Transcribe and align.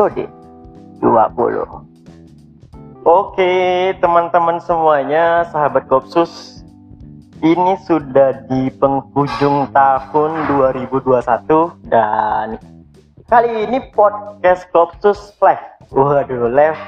episode 0.00 0.32
20. 1.04 3.04
Oke, 3.04 3.52
teman-teman 4.00 4.56
semuanya, 4.64 5.44
sahabat 5.52 5.84
Kopsus. 5.92 6.64
Ini 7.44 7.76
sudah 7.84 8.48
di 8.48 8.72
penghujung 8.80 9.68
tahun 9.76 10.30
2021 10.56 11.92
dan 11.92 12.56
kali 13.28 13.68
ini 13.68 13.92
podcast 13.92 14.64
Kopsus 14.72 15.36
live. 15.44 15.68
Waduh, 15.92 16.48
live 16.48 16.80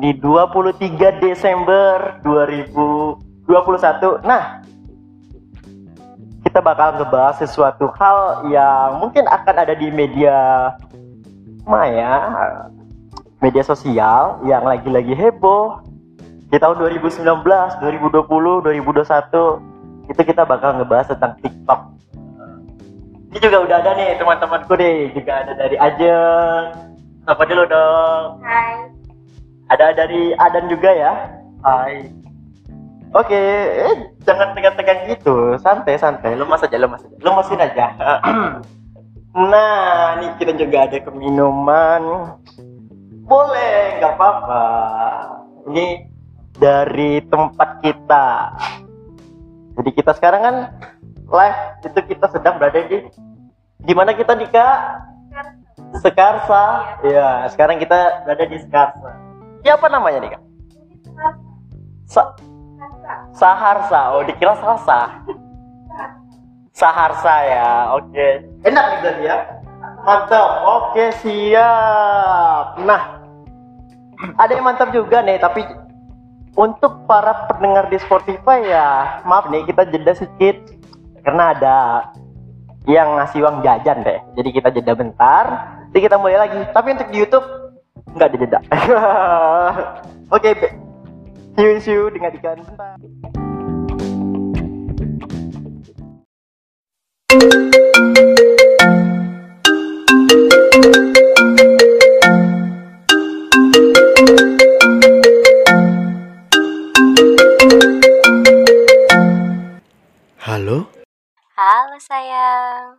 di 0.00 0.16
23 0.16 1.20
Desember 1.20 2.16
2021. 2.24 4.24
Nah, 4.24 4.64
kita 6.48 6.64
bakal 6.64 6.96
ngebahas 6.96 7.44
sesuatu 7.44 7.92
hal 7.96 8.48
yang 8.48 9.04
mungkin 9.04 9.28
akan 9.28 9.68
ada 9.68 9.76
di 9.76 9.92
media 9.92 10.72
maya, 11.68 12.12
media 13.44 13.60
sosial 13.60 14.40
yang 14.48 14.64
lagi-lagi 14.64 15.12
heboh 15.12 15.84
di 16.48 16.56
tahun 16.56 16.80
2019, 16.80 17.44
2020, 17.44 18.64
2021 18.64 20.08
itu 20.08 20.20
kita 20.24 20.48
bakal 20.48 20.80
ngebahas 20.80 21.12
tentang 21.12 21.36
TikTok. 21.44 21.80
Ini 23.28 23.38
juga 23.44 23.60
udah 23.68 23.76
ada 23.84 23.92
nih 23.92 24.16
teman-temanku 24.16 24.72
nih, 24.80 25.12
juga 25.12 25.44
ada 25.44 25.52
dari 25.52 25.76
Ajeng. 25.76 26.64
Sapa 27.28 27.44
dulu 27.44 27.68
dong. 27.68 28.40
Hai. 28.40 28.88
Ada 29.68 29.92
dari 29.92 30.32
Adan 30.40 30.72
juga 30.72 30.88
ya. 30.88 31.12
Hai. 31.60 32.08
Oke, 33.12 33.36
eh, 33.36 33.96
jangan 34.24 34.56
tegang-tegang 34.56 35.08
gitu, 35.08 35.56
santai-santai, 35.60 36.36
lemas 36.36 36.60
aja, 36.60 36.76
lemas 36.76 37.00
aja, 37.04 37.16
lemasin 37.24 37.60
aja. 37.60 37.86
nah, 39.46 40.18
ini 40.18 40.26
kita 40.42 40.52
juga 40.58 40.90
ada 40.90 40.98
keminuman. 40.98 42.02
Boleh, 43.28 44.00
nggak 44.00 44.12
apa-apa. 44.18 44.64
Ini 45.70 46.08
dari 46.58 47.22
tempat 47.28 47.78
kita. 47.84 48.26
Jadi 49.78 49.90
kita 49.94 50.10
sekarang 50.18 50.42
kan 50.42 50.56
live 51.28 51.60
itu 51.86 52.00
kita 52.16 52.26
sedang 52.34 52.58
berada 52.58 52.82
di 52.88 52.98
di 53.78 53.92
mana 53.94 54.10
kita 54.16 54.34
Dika? 54.34 54.68
Sekarsa. 56.02 56.96
Ya, 57.06 57.46
sekarang 57.54 57.78
kita 57.78 58.26
berada 58.26 58.44
di 58.44 58.58
Sekarsa. 58.58 59.10
Siapa 59.62 59.86
namanya 59.86 60.18
Dika? 60.24 60.38
Sa 62.10 62.34
Saharsa, 63.32 64.12
oh 64.12 64.22
dikira 64.26 64.52
salsa. 64.60 65.24
Saharsa 66.78 67.34
ya, 67.42 67.70
oke. 67.98 68.28
Enak 68.62 68.84
nih 68.86 68.98
berarti 69.02 69.24
ya. 69.26 69.36
Mantap, 70.06 70.50
oke 70.62 71.04
siap. 71.18 72.64
Nah, 72.86 73.02
ada 74.38 74.52
yang 74.54 74.62
mantap 74.62 74.94
juga 74.94 75.18
nih, 75.26 75.42
tapi 75.42 75.66
untuk 76.54 77.02
para 77.10 77.50
pendengar 77.50 77.90
di 77.90 77.98
Spotify 77.98 78.62
ya, 78.62 78.88
maaf 79.26 79.50
nih 79.50 79.66
kita 79.66 79.90
jeda 79.90 80.14
sedikit 80.14 80.54
karena 81.26 81.50
ada 81.50 81.76
yang 82.86 83.18
ngasih 83.18 83.42
uang 83.42 83.66
jajan 83.66 84.06
deh. 84.06 84.18
Jadi 84.38 84.48
kita 84.54 84.68
jeda 84.70 84.94
bentar, 84.94 85.44
jadi 85.90 86.00
kita 86.06 86.16
mulai 86.22 86.38
lagi. 86.46 86.62
Tapi 86.70 86.94
untuk 86.94 87.08
di 87.10 87.16
YouTube 87.18 87.46
nggak 88.14 88.28
ada 88.30 88.36
jeda. 88.38 88.58
oke, 90.34 90.50
Be. 90.62 90.68
See 91.58 91.66
you, 91.66 91.82
see 91.82 91.94
you 91.98 92.06
dengan 92.14 92.30
ikan 92.38 92.62
bentar. 92.62 93.37
Halo? 97.28 97.44
Halo 111.52 111.96
sayang. 112.00 112.96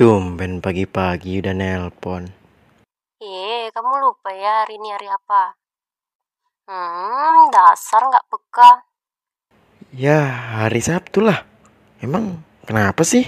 Tumben 0.00 0.64
pagi-pagi 0.64 1.44
udah 1.44 1.52
nelpon 1.52 2.32
Eh, 3.20 3.68
kamu 3.76 3.92
lupa 4.08 4.32
ya 4.32 4.64
hari 4.64 4.80
ini 4.80 4.88
hari 4.88 5.04
apa? 5.04 5.52
Hmm, 6.64 7.52
dasar 7.52 8.08
nggak 8.08 8.24
peka. 8.32 8.88
Ya 9.92 10.16
hari 10.64 10.80
Sabtu 10.80 11.20
lah 11.20 11.44
Emang 12.00 12.47
kenapa 12.68 13.00
sih? 13.00 13.24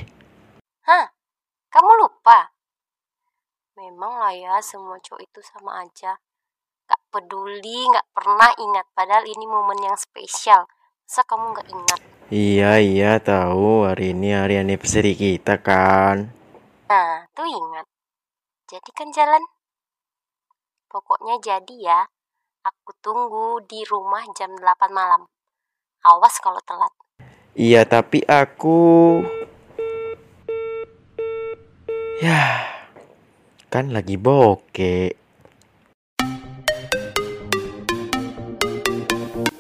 Hah? 0.85 1.09
Kamu 1.73 1.93
lupa? 2.05 2.53
Memang 3.81 4.21
lah 4.21 4.37
ya, 4.37 4.61
semua 4.61 5.01
cowok 5.01 5.25
itu 5.25 5.41
sama 5.41 5.81
aja. 5.81 6.21
Gak 6.85 7.01
peduli, 7.09 7.89
gak 7.89 8.05
pernah 8.13 8.53
ingat. 8.61 8.85
Padahal 8.93 9.25
ini 9.25 9.49
momen 9.49 9.81
yang 9.81 9.97
spesial. 9.97 10.69
Masa 11.09 11.25
kamu 11.25 11.57
gak 11.57 11.69
ingat? 11.73 12.01
Iya 12.31 12.79
iya 12.79 13.19
tahu 13.19 13.89
hari 13.89 14.15
ini 14.15 14.31
hari 14.31 14.63
anniversary 14.63 15.19
kita 15.19 15.59
kan 15.59 16.31
Nah, 16.87 17.27
tuh 17.35 17.47
ingat. 17.47 17.87
Jadi 18.67 18.91
kan 18.95 19.09
jalan. 19.15 19.43
Pokoknya 20.91 21.39
jadi 21.39 21.77
ya. 21.79 22.01
Aku 22.67 22.91
tunggu 22.99 23.63
di 23.67 23.87
rumah 23.87 24.27
jam 24.35 24.55
8 24.55 24.91
malam. 24.91 25.23
Awas 26.03 26.39
kalau 26.43 26.59
telat. 26.67 26.91
Iya 27.51 27.83
tapi 27.83 28.23
aku 28.31 29.19
Ya 32.23 32.63
Kan 33.67 33.91
lagi 33.91 34.15
bokeh 34.15 35.11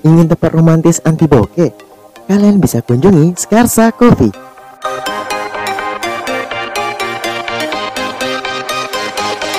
Ingin 0.00 0.26
tempat 0.30 0.50
romantis 0.54 1.02
anti 1.02 1.26
bokeh? 1.26 1.74
Kalian 2.30 2.62
bisa 2.62 2.78
kunjungi 2.78 3.34
Skarsa 3.34 3.90
Coffee 3.90 4.30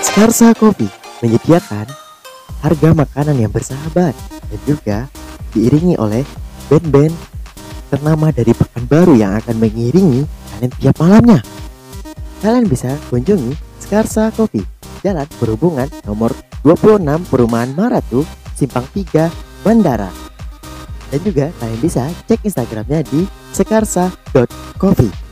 Skarsa 0.07 0.55
Coffee 0.55 0.87
menyediakan 1.19 1.87
harga 2.63 2.89
makanan 2.95 3.43
yang 3.43 3.51
bersahabat 3.51 4.15
dan 4.47 4.59
juga 4.63 4.99
diiringi 5.51 5.99
oleh 5.99 6.23
band-band 6.71 7.30
ternama 7.91 8.31
dari 8.31 8.55
Pekanbaru 8.55 9.19
yang 9.19 9.35
akan 9.35 9.59
mengiringi 9.59 10.23
kalian 10.23 10.71
tiap 10.79 10.95
malamnya. 11.03 11.43
Kalian 12.39 12.65
bisa 12.71 12.95
kunjungi 13.11 13.51
Skarsa 13.83 14.31
Coffee, 14.31 14.63
Jalan 15.03 15.27
Perhubungan 15.35 15.91
nomor 16.07 16.31
26 16.63 17.27
Perumahan 17.27 17.75
Maratu, 17.75 18.23
Simpang 18.55 18.87
3, 18.95 19.27
Bandara. 19.67 20.07
Dan 21.11 21.19
juga 21.27 21.51
kalian 21.59 21.81
bisa 21.83 22.07
cek 22.31 22.47
Instagramnya 22.47 23.03
di 23.03 23.27
sekarsa.coffee. 23.51 25.30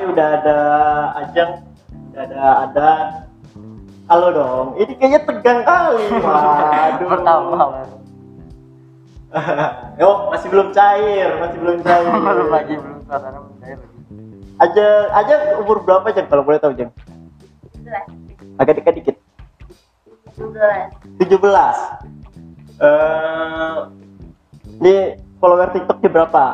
nih 0.00 0.06
udah 0.16 0.28
ada 0.40 0.58
Ajeng, 1.20 1.50
udah 2.12 2.22
ada 2.24 2.40
Adan. 2.64 3.06
Halo 4.08 4.26
dong, 4.34 4.66
ini 4.80 4.96
kayaknya 4.96 5.20
tegang 5.28 5.60
kali. 5.62 6.02
Waduh. 6.24 7.06
Pertama, 7.06 7.60
Yo, 10.00 10.10
masih 10.32 10.48
belum 10.50 10.68
cair, 10.74 11.28
masih 11.38 11.58
belum 11.62 11.78
cair. 11.84 12.10
belum 12.34 12.48
lagi 12.50 12.74
belum 12.80 13.00
suasana 13.06 13.38
belum 13.44 13.56
cair 13.60 13.76
lagi. 13.78 13.98
Aja, 14.60 14.86
aja 15.14 15.34
umur 15.60 15.84
berapa 15.84 16.10
Jeng 16.16 16.26
kalau 16.32 16.42
boleh 16.42 16.58
tahu 16.58 16.72
Jeng? 16.74 16.90
Agak 18.56 18.80
dekat 18.80 19.04
dikit. 19.04 19.16
17. 20.40 21.20
Eh, 22.80 23.76
ini 24.80 24.94
follower 25.36 25.68
TikToknya 25.76 26.08
berapa? 26.08 26.44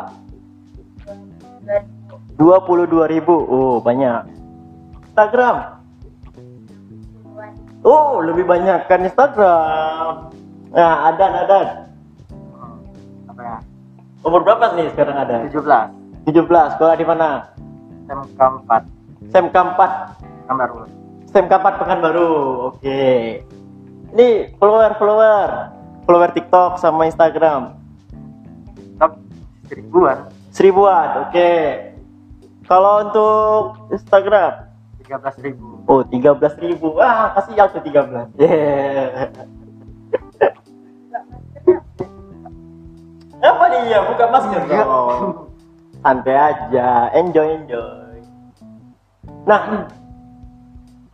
22 2.37 3.13
ribu. 3.13 3.35
Oh, 3.49 3.77
banyak. 3.81 4.29
Instagram. 5.13 5.81
Oh, 7.87 8.21
lebih 8.21 8.45
banyak 8.45 8.85
kan 8.89 9.01
Instagram. 9.05 10.29
Nah, 10.75 10.95
Adan, 11.09 11.33
Adan. 11.47 11.67
Apa 13.33 13.41
ya? 13.41 13.57
Umur 14.27 14.43
berapa 14.43 14.75
nih 14.75 14.91
sekarang 14.93 15.17
ada? 15.17 15.47
17 15.49 16.29
17. 16.29 16.75
Sekolah 16.77 16.95
di 16.99 17.07
mana? 17.07 17.29
SMK 18.11 18.41
4 18.67 19.31
SMK 19.31 19.57
4. 19.79 20.51
Kamar 20.51 20.67
dulu. 20.71 20.87
SMK 21.31 21.53
4 21.53 21.81
Pekanbaru. 21.81 22.33
Oke. 22.75 23.43
nih 24.17 24.55
follower 24.57 24.97
follower 24.97 25.49
follower 26.09 26.31
TikTok 26.33 26.81
sama 26.81 27.05
Instagram 27.11 27.77
seribuan 29.67 30.31
seribuan 30.55 31.27
oke 31.27 31.51
kalau 32.67 33.07
untuk 33.07 33.79
Instagram? 33.95 34.67
Tiga 35.07 35.23
belas 35.23 35.39
ribu. 35.39 35.79
Oh 35.87 36.03
13.000 36.03 36.67
ribu. 36.67 36.99
Wah 36.99 37.31
kasih 37.39 37.63
aku 37.63 37.79
13 37.79 38.35
yeah. 38.43 39.31
apa 43.39 43.65
nih? 43.71 43.81
Ya 43.87 44.03
buka 44.03 44.25
masker 44.35 44.63
dong. 44.67 45.55
Santai 46.03 46.35
aja. 46.35 47.15
Enjoy 47.15 47.47
enjoy. 47.55 48.19
Nah 49.47 49.87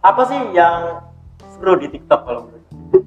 apa 0.01 0.23
sih 0.25 0.41
yang 0.57 1.05
seru 1.53 1.77
di 1.77 1.93
TikTok 1.93 2.21
kalau 2.25 2.49
menurut 2.49 3.05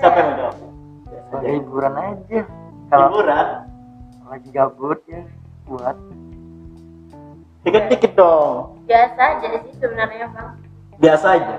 siapa 0.00 0.16
yang 0.16 0.28
menjawab 0.32 0.56
hiburan 1.44 1.94
aja. 2.00 2.40
Kalau 2.88 3.06
hiburan 3.12 3.65
lagi 4.36 4.52
gabut 4.52 5.00
ya 5.08 5.24
buat. 5.64 5.96
Dikit-dikit 7.64 8.12
dong. 8.20 8.84
Biasa 8.84 9.16
aja 9.16 9.48
sih 9.64 9.74
sebenarnya 9.80 10.28
bang. 10.28 10.50
Biasa 11.00 11.26
aja. 11.40 11.56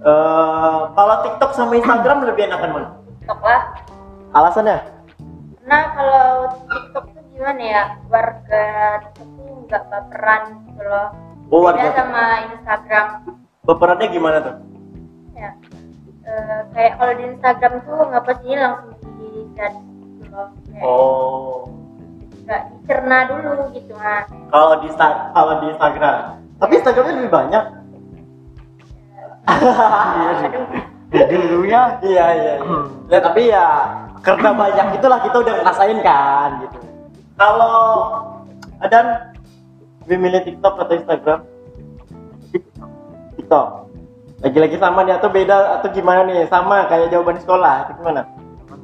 Eh, 0.00 0.80
kalau 0.94 1.16
TikTok 1.26 1.50
sama 1.52 1.74
Instagram 1.76 2.30
lebih 2.30 2.46
enakan 2.46 2.70
mana 2.70 2.88
TikTok 3.18 3.40
lah. 3.42 3.62
Alasannya? 4.38 4.78
Nah 5.66 5.82
kalau 5.98 6.54
TikTok 6.70 7.04
tuh 7.10 7.24
gimana 7.34 7.58
ya? 7.58 7.82
Warga 8.06 8.66
TikTok 9.10 9.28
tuh 9.34 9.50
nggak 9.66 9.82
baperan 9.90 10.42
gitu 10.70 10.82
loh. 10.86 11.08
Oh, 11.50 11.66
beda 11.66 11.90
sama 11.98 12.24
Instagram. 12.54 13.06
Baperannya 13.66 14.06
gimana 14.14 14.38
tuh? 14.38 14.56
Ya 15.34 15.58
Eh, 16.20 16.60
kayak 16.70 17.02
kalau 17.02 17.12
di 17.18 17.24
Instagram 17.34 17.74
tuh 17.82 17.98
nggak 18.06 18.24
pasti 18.30 18.54
langsung 18.54 18.94
di 19.18 19.30
gitu 19.58 20.24
loh. 20.30 20.48
Kayak 20.70 20.84
oh 20.86 21.79
nggak 22.50 22.62
dicerna 22.82 23.18
dulu 23.30 23.70
gitu 23.70 23.94
nah 23.94 24.26
kalau 24.50 24.82
di 24.82 24.90
Insta- 24.90 25.30
kalau 25.30 25.62
di 25.62 25.66
Instagram. 25.70 26.16
Tapi 26.58 26.72
Instagramnya 26.82 27.14
lebih 27.22 27.32
banyak. 27.32 27.64
Aduh 31.14 31.42
dulunya. 31.46 31.82
Iya 32.02 32.26
iya, 32.34 32.52
iya. 32.58 32.78
Ya, 33.06 33.18
tapi 33.22 33.54
ya 33.54 33.66
karena 34.26 34.50
banyak 34.50 34.86
itulah 34.98 35.18
kita 35.22 35.36
udah 35.46 35.54
ngerasain 35.62 35.98
kan 36.02 36.50
gitu. 36.66 36.78
Kalau 37.38 37.78
Adan 38.82 39.06
lebih 40.04 40.18
milih 40.18 40.40
TikTok 40.44 40.74
atau 40.82 40.94
Instagram? 40.98 41.40
TikTok. 43.38 43.66
Lagi-lagi 44.42 44.76
sama 44.82 45.06
nih 45.06 45.14
atau 45.22 45.30
beda 45.30 45.80
atau 45.80 45.88
gimana 45.94 46.26
nih? 46.26 46.50
Sama 46.50 46.90
kayak 46.90 47.14
jawaban 47.14 47.38
sekolah 47.38 47.86
atau 47.86 47.94
gimana? 48.02 48.20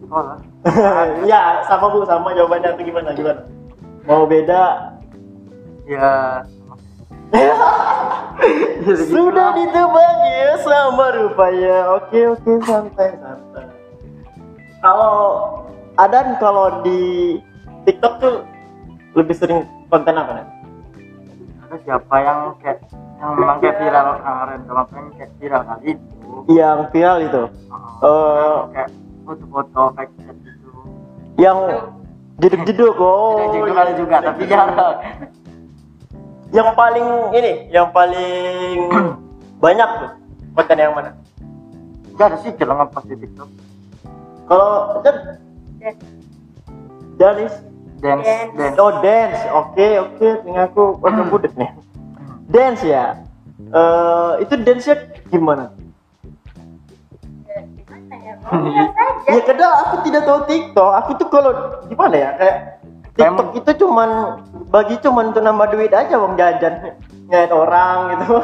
Sekolah. 0.06 0.36
Iya 1.26 1.66
sama 1.66 1.90
bu. 1.90 2.06
Sama 2.06 2.30
jawabannya 2.30 2.78
atau 2.78 2.84
gimana? 2.86 3.10
Gimana 3.10 3.55
mau 4.06 4.24
beda? 4.24 4.94
Ya. 5.86 6.42
Sudah 9.10 9.48
ditebak 9.58 10.14
ya 10.30 10.52
sama 10.62 11.10
rupanya. 11.10 11.98
Oke 11.98 12.18
oke 12.30 12.50
santai 12.62 13.18
santai. 13.18 13.66
Kalau 14.78 15.14
Adan 15.96 16.36
kalau 16.38 16.84
di 16.84 17.36
TikTok 17.82 18.14
tuh 18.20 18.34
lebih 19.16 19.34
sering 19.34 19.64
konten 19.88 20.14
apa 20.14 20.32
nih? 20.36 20.46
ada 21.66 21.76
siapa 21.82 22.14
yang 22.22 22.38
kayak 22.62 22.78
yang 23.18 23.32
memang 23.34 23.58
kayak 23.58 23.76
viral 23.80 24.06
kemarin? 24.22 24.60
Sama 24.68 24.82
kayak 24.86 25.30
viral 25.40 25.62
kali 25.66 25.82
itu? 25.96 26.30
Yang 26.46 26.78
viral 26.94 27.18
itu, 27.24 27.42
Uh, 27.96 28.06
Eh. 28.06 28.56
kayak 28.76 28.90
foto-foto 29.24 29.82
kayak 29.96 30.10
gitu 30.14 30.70
yang 31.36 31.58
jeduk-jeduk 32.40 32.96
oh. 33.00 33.36
tidak 33.36 33.50
juga 33.54 33.72
kali 33.72 33.92
juga 33.96 34.16
tapi 34.22 34.42
jarang 34.48 34.70
Yang 36.54 36.70
paling 36.78 37.06
ini, 37.34 37.52
yang 37.74 37.90
paling 37.90 38.78
banyak 39.64 39.88
tuh 39.98 40.10
konten 40.54 40.76
yang 40.78 40.94
mana? 40.94 41.10
gak 42.16 42.32
ada 42.32 42.36
sih 42.40 42.54
kalau 42.54 42.80
ngepost 42.80 43.06
di 43.10 43.16
TikTok 43.18 43.48
Kalau 44.46 45.02
dan 45.02 45.16
Danis, 47.16 47.54
dance 47.98 48.24
Dance. 48.28 48.54
dance 48.54 48.76
oh 48.78 48.92
dance, 49.00 49.40
oke 49.50 49.86
oke, 50.04 50.28
tinggal 50.44 50.68
aku 50.68 50.82
pakai 51.00 51.24
budet 51.32 51.52
nih. 51.56 51.70
Dance 52.46 52.84
ya, 52.84 53.16
Eh 53.56 54.32
itu 54.44 54.54
dance-nya 54.60 54.96
gimana? 55.32 55.72
ya, 59.30 59.40
kadang 59.42 59.72
aku 59.86 59.96
tidak 60.06 60.22
tahu 60.24 60.40
TikTok. 60.46 60.90
Aku 61.02 61.10
tuh 61.18 61.28
kalau 61.28 61.52
gimana 61.90 62.14
ya 62.14 62.30
kayak 62.38 62.56
TikTok 63.16 63.48
itu 63.58 63.70
cuman 63.84 64.10
bagi 64.70 64.96
cuman 65.02 65.34
untuk 65.34 65.42
nambah 65.42 65.66
duit 65.72 65.92
aja 65.92 66.14
wong 66.16 66.38
jajan 66.38 66.94
ngeliat 67.26 67.52
orang 67.52 67.96
gitu. 68.14 68.26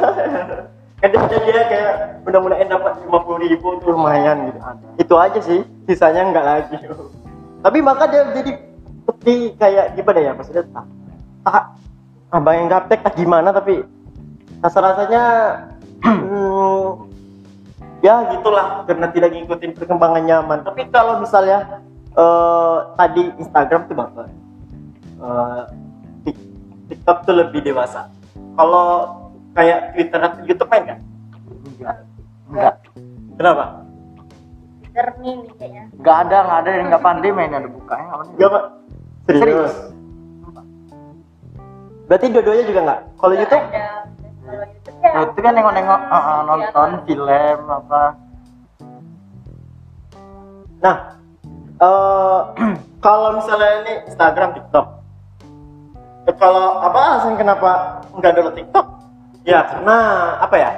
Kadang 1.03 1.27
dia 1.27 1.67
kayak 1.67 1.95
mudah-mudahan 2.23 2.71
dapat 2.71 2.95
lima 3.03 3.19
puluh 3.27 3.43
ribu 3.43 3.75
tuh 3.83 3.91
lumayan 3.91 4.55
gitu. 4.55 4.59
Itu 5.03 5.15
aja 5.19 5.39
sih, 5.43 5.67
sisanya 5.91 6.31
nggak 6.31 6.47
lagi. 6.47 6.79
Tapi 7.67 7.79
maka 7.83 8.07
dia 8.07 8.23
jadi 8.31 8.55
seperti 9.03 9.59
kayak 9.59 9.99
gimana 9.99 10.19
ya 10.23 10.33
maksudnya 10.35 10.65
tak, 10.71 10.87
tak 11.43 11.65
abang 12.31 12.55
yang 12.55 12.69
gaptek 12.71 13.03
tak 13.03 13.15
gimana 13.19 13.51
tapi 13.51 13.83
rasa 14.63 14.79
rasanya 14.79 15.23
hmm, 16.07 16.72
ya 18.03 18.15
gitulah 18.35 18.83
karena 18.85 19.07
tidak 19.15 19.31
ngikutin 19.33 19.73
perkembangan 19.79 20.23
nyaman. 20.27 20.59
Tapi 20.67 20.91
kalau 20.91 21.23
misalnya 21.23 21.81
eh, 22.13 22.79
tadi 22.99 23.23
Instagram 23.39 23.87
tuh 23.87 23.95
bapak 23.97 24.27
eh, 25.23 25.63
Tik- 26.27 26.47
TikTok 26.91 27.19
tuh 27.25 27.35
lebih 27.39 27.63
dewasa. 27.63 28.11
Kalau 28.59 28.87
kayak 29.57 29.97
Twitter 29.97 30.21
atau 30.21 30.43
YouTube 30.45 30.69
main 30.69 30.85
kan 30.85 30.99
enggak. 31.79 31.97
Enggak. 32.53 32.75
Kenapa? 33.39 33.65
Twitter 34.83 35.07
kayaknya 35.57 35.85
enggak 35.97 36.17
ada 36.29 36.37
enggak 36.45 36.59
ada 36.61 36.71
yang 36.75 36.87
enggak 36.91 37.03
pandai 37.07 37.31
mainnya 37.33 37.59
ada 37.65 37.71
bukanya 37.71 38.07
enggak 38.29 38.51
pak. 38.51 38.65
Serius, 39.23 39.47
Serius. 39.47 39.75
berarti 42.11 42.27
dua-duanya 42.35 42.65
juga 42.67 42.81
nggak? 42.83 43.01
Kalau 43.23 43.35
YouTube? 43.39 43.63
ada. 43.63 43.87
Kalau 44.43 44.65
YouTube 44.67 44.82
ya 45.03 45.11
Nah, 45.11 45.23
itu 45.27 45.41
kan 45.43 45.53
nengok-nengok 45.59 46.01
uh, 46.07 46.17
uh, 46.17 46.39
nonton 46.47 46.91
film 47.11 47.59
apa. 47.67 48.03
Nah 50.83 50.97
eh, 51.79 52.41
kalau 53.07 53.29
misalnya 53.39 53.71
ini 53.83 53.93
Instagram 54.07 54.51
TikTok. 54.55 54.87
Eh, 56.31 56.35
kalau 56.39 56.79
apa 56.79 56.99
alasan 56.99 57.35
kenapa 57.35 58.03
nggak 58.15 58.33
download 58.39 58.57
TikTok? 58.59 58.87
Ya 59.43 59.67
karena 59.67 59.97
apa 60.39 60.57
ya 60.59 60.71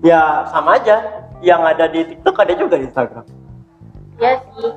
ya 0.00 0.20
sama 0.48 0.80
aja. 0.80 1.24
Yang 1.38 1.62
ada 1.70 1.84
di 1.86 2.00
TikTok 2.02 2.34
ada 2.34 2.52
juga 2.56 2.74
di 2.80 2.84
Instagram. 2.90 3.24
Iya 4.18 4.42
sih. 4.42 4.72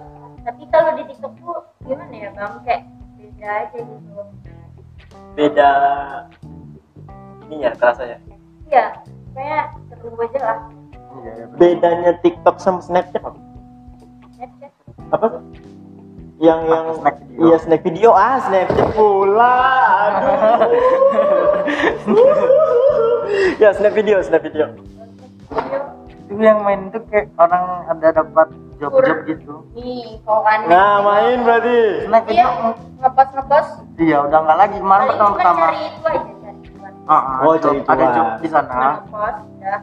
Tapi 0.45 0.63
kalau 0.69 0.93
di 0.93 1.03
TikTok 1.09 1.33
tuh 1.39 1.57
gimana 1.87 2.13
ya 2.13 2.29
bang? 2.35 2.53
Kayak 2.67 2.81
beda 3.17 3.49
aja 3.49 3.77
gitu. 3.79 4.13
Beda 5.33 5.71
ini 7.49 7.67
ya 7.67 7.71
rasanya 7.75 8.30
iya 8.71 8.85
kayak 9.35 9.65
seru 9.91 10.15
aja 10.15 10.39
lah. 10.39 10.59
Iya 11.21 11.31
iya. 11.35 11.45
Bedanya 11.59 12.11
TikTok 12.23 12.57
sama 12.63 12.79
Snapchat 12.79 13.19
apa? 13.19 13.39
Snapchat. 14.39 14.71
Apa? 15.11 15.25
Tuh? 15.27 15.43
yang 16.41 16.65
yang 16.65 16.89
Snack 16.97 17.21
video. 17.21 17.37
iya 17.45 17.57
snack 17.61 17.81
video. 17.85 18.09
Ah 18.17 18.39
Snapchat 18.41 18.87
pula. 18.95 19.55
Aduh. 22.07 22.25
Ya 23.61 23.71
snap 23.71 23.93
video 23.95 24.19
snap 24.25 24.43
video. 24.43 24.73
Video 25.53 25.79
itu 26.27 26.41
yang 26.41 26.65
main 26.65 26.89
itu 26.89 26.99
kayak 27.07 27.31
orang 27.39 27.85
ada 27.87 28.23
dapat 28.23 28.47
job-job 28.81 29.23
gitu. 29.29 29.63
Nih 29.77 30.17
kau 30.25 30.41
kan? 30.43 30.65
Nah 30.65 30.99
main 31.05 31.45
berarti. 31.45 32.09
Snack 32.09 32.25
iya 32.27 32.49
itu 32.49 32.91
ngepost 33.01 33.31
ngepost 33.33 33.71
iya 33.97 34.17
udah 34.21 34.39
enggak 34.45 34.57
lagi 34.61 34.77
kemarin 34.77 35.05
paling 35.05 35.09
pertama 35.09 35.25
cuma 35.25 35.37
pertama. 35.41 35.65
cari 35.65 35.81
itu 35.81 36.01
aja 36.05 36.40
Ah, 37.05 37.13
ah, 37.13 37.37
Oh, 37.43 37.55
job. 37.57 37.81
ada 37.81 37.97
cuan. 37.97 38.13
job 38.13 38.27
di 38.39 38.47
sana. 38.47 39.01
Udah 39.03 39.79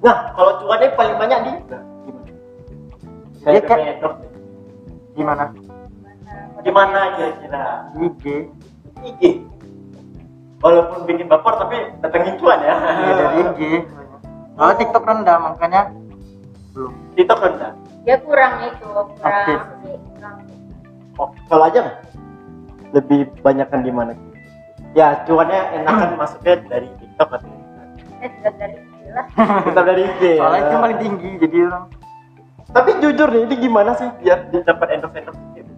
nah 0.00 0.32
kalau 0.32 0.56
cuannya 0.58 0.88
paling 0.96 1.16
banyak 1.18 1.38
di 1.38 1.50
nah, 1.68 1.82
gimana? 2.00 2.32
Saya 3.36 3.58
nih. 3.60 3.96
gimana? 5.12 5.44
Gimana? 5.44 5.44
Di 6.60 6.70
mana 6.72 7.00
kira-kira? 7.16 7.64
Di 7.90 7.98
IG 8.06 8.24
IG 9.02 9.22
walaupun 10.60 11.04
bikin 11.04 11.26
baper 11.26 11.54
tapi 11.58 11.76
datengin 12.00 12.36
cuan 12.40 12.60
ya. 12.60 12.76
Iya 12.80 13.12
dari 13.14 13.38
IG 13.44 13.60
kalau 14.56 14.72
TikTok 14.80 15.04
rendah 15.04 15.36
makanya 15.42 15.80
belum. 16.72 16.92
TikTok 17.12 17.40
rendah? 17.40 17.72
Dia 18.00 18.16
kurang 18.24 18.52
itu 18.64 18.86
kurang 18.88 19.20
Aktif. 19.20 19.58
kurang. 20.16 20.36
Oh, 21.18 21.28
kalau 21.44 21.64
aja 21.68 21.80
lebih 22.90 23.28
banyakkan 23.44 23.84
di 23.84 23.92
mana? 23.92 24.16
Ya, 24.90 25.22
cuannya 25.22 25.60
enakan 25.80 26.18
masuknya 26.18 26.54
dari 26.66 26.88
TikTok 26.98 27.28
atau 27.38 27.50
eh 28.20 28.32
dari 28.42 28.76
lah. 29.10 29.26
Tetap 29.66 29.84
dari 29.86 30.02
IG 30.06 30.22
ya. 30.22 30.38
soalnya 30.38 30.60
itu 30.62 30.76
paling 30.78 30.98
tinggi 30.98 31.30
jadi 31.42 31.56
orang. 31.66 31.84
Tapi 32.70 32.90
jujur 33.02 33.28
nih 33.34 33.42
ini 33.50 33.54
gimana 33.58 33.90
sih 33.98 34.08
biar 34.22 34.38
dia 34.54 34.62
dapat 34.62 34.86
endorse 34.94 35.16
endorse 35.18 35.42
gitu? 35.58 35.72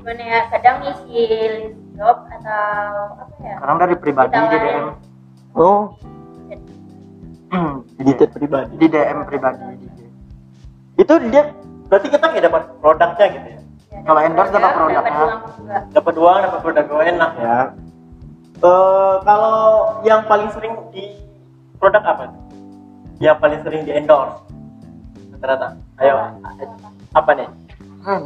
gimana 0.00 0.22
ya? 0.24 0.40
Kadang 0.52 0.76
ngisi 0.84 1.20
list 1.28 1.80
job 1.96 2.16
atau 2.28 2.64
apa 3.24 3.34
ya? 3.40 3.56
Sekarang 3.56 3.78
dari 3.80 3.94
pribadi 3.96 4.32
di. 4.36 4.56
DM 4.60 4.86
oh. 5.56 5.82
Di, 7.96 8.12
chat 8.12 8.30
pribadi. 8.36 8.72
Di 8.76 8.86
DM 8.92 9.18
pribadi 9.24 9.64
itu 10.98 11.14
dia 11.30 11.54
berarti 11.86 12.06
kita 12.10 12.24
nggak 12.26 12.44
dapat 12.50 12.62
produknya 12.82 13.26
gitu 13.30 13.48
Ya, 13.48 13.57
Kalau 14.04 14.20
endorse 14.22 14.52
dapat 14.52 14.70
produknya. 14.74 15.00
dapat 15.00 15.14
uang 15.16 15.32
dapat 15.92 16.14
uang 16.14 16.38
dapat 16.44 16.58
produk 16.62 16.84
oh, 16.92 17.02
enak. 17.02 17.30
Ya. 17.38 17.58
Eh 18.58 19.14
kalau 19.22 19.56
yang 20.02 20.20
paling 20.26 20.50
sering 20.50 20.74
di 20.90 21.14
produk 21.78 22.02
apa? 22.02 22.34
Yang 23.18 23.36
paling 23.38 23.60
sering 23.62 23.82
di 23.86 23.92
endorse? 23.94 24.38
Rata-rata. 25.34 25.68
Ayo. 26.02 26.14
Apa? 27.14 27.30
Nih? 27.38 27.48
Hmm, 28.02 28.22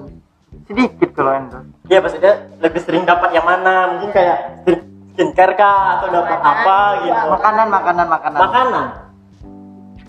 sedikit 0.68 1.10
kalau 1.12 1.32
endorse. 1.36 1.68
Iya 1.88 1.98
maksudnya 2.00 2.34
lebih 2.64 2.80
sering 2.80 3.04
dapat 3.04 3.30
yang 3.36 3.44
mana? 3.44 3.96
Mungkin 3.96 4.10
kayak 4.16 4.38
skin- 4.64 4.88
skincare 5.12 5.54
kah 5.60 6.00
atau 6.00 6.08
dapat 6.08 6.40
Makanan, 6.40 6.56
apa 6.56 6.76
gitu? 7.04 7.26
Makanan 7.36 7.66
makanan 7.68 8.06
makanan. 8.08 8.38
Makanan. 8.40 8.84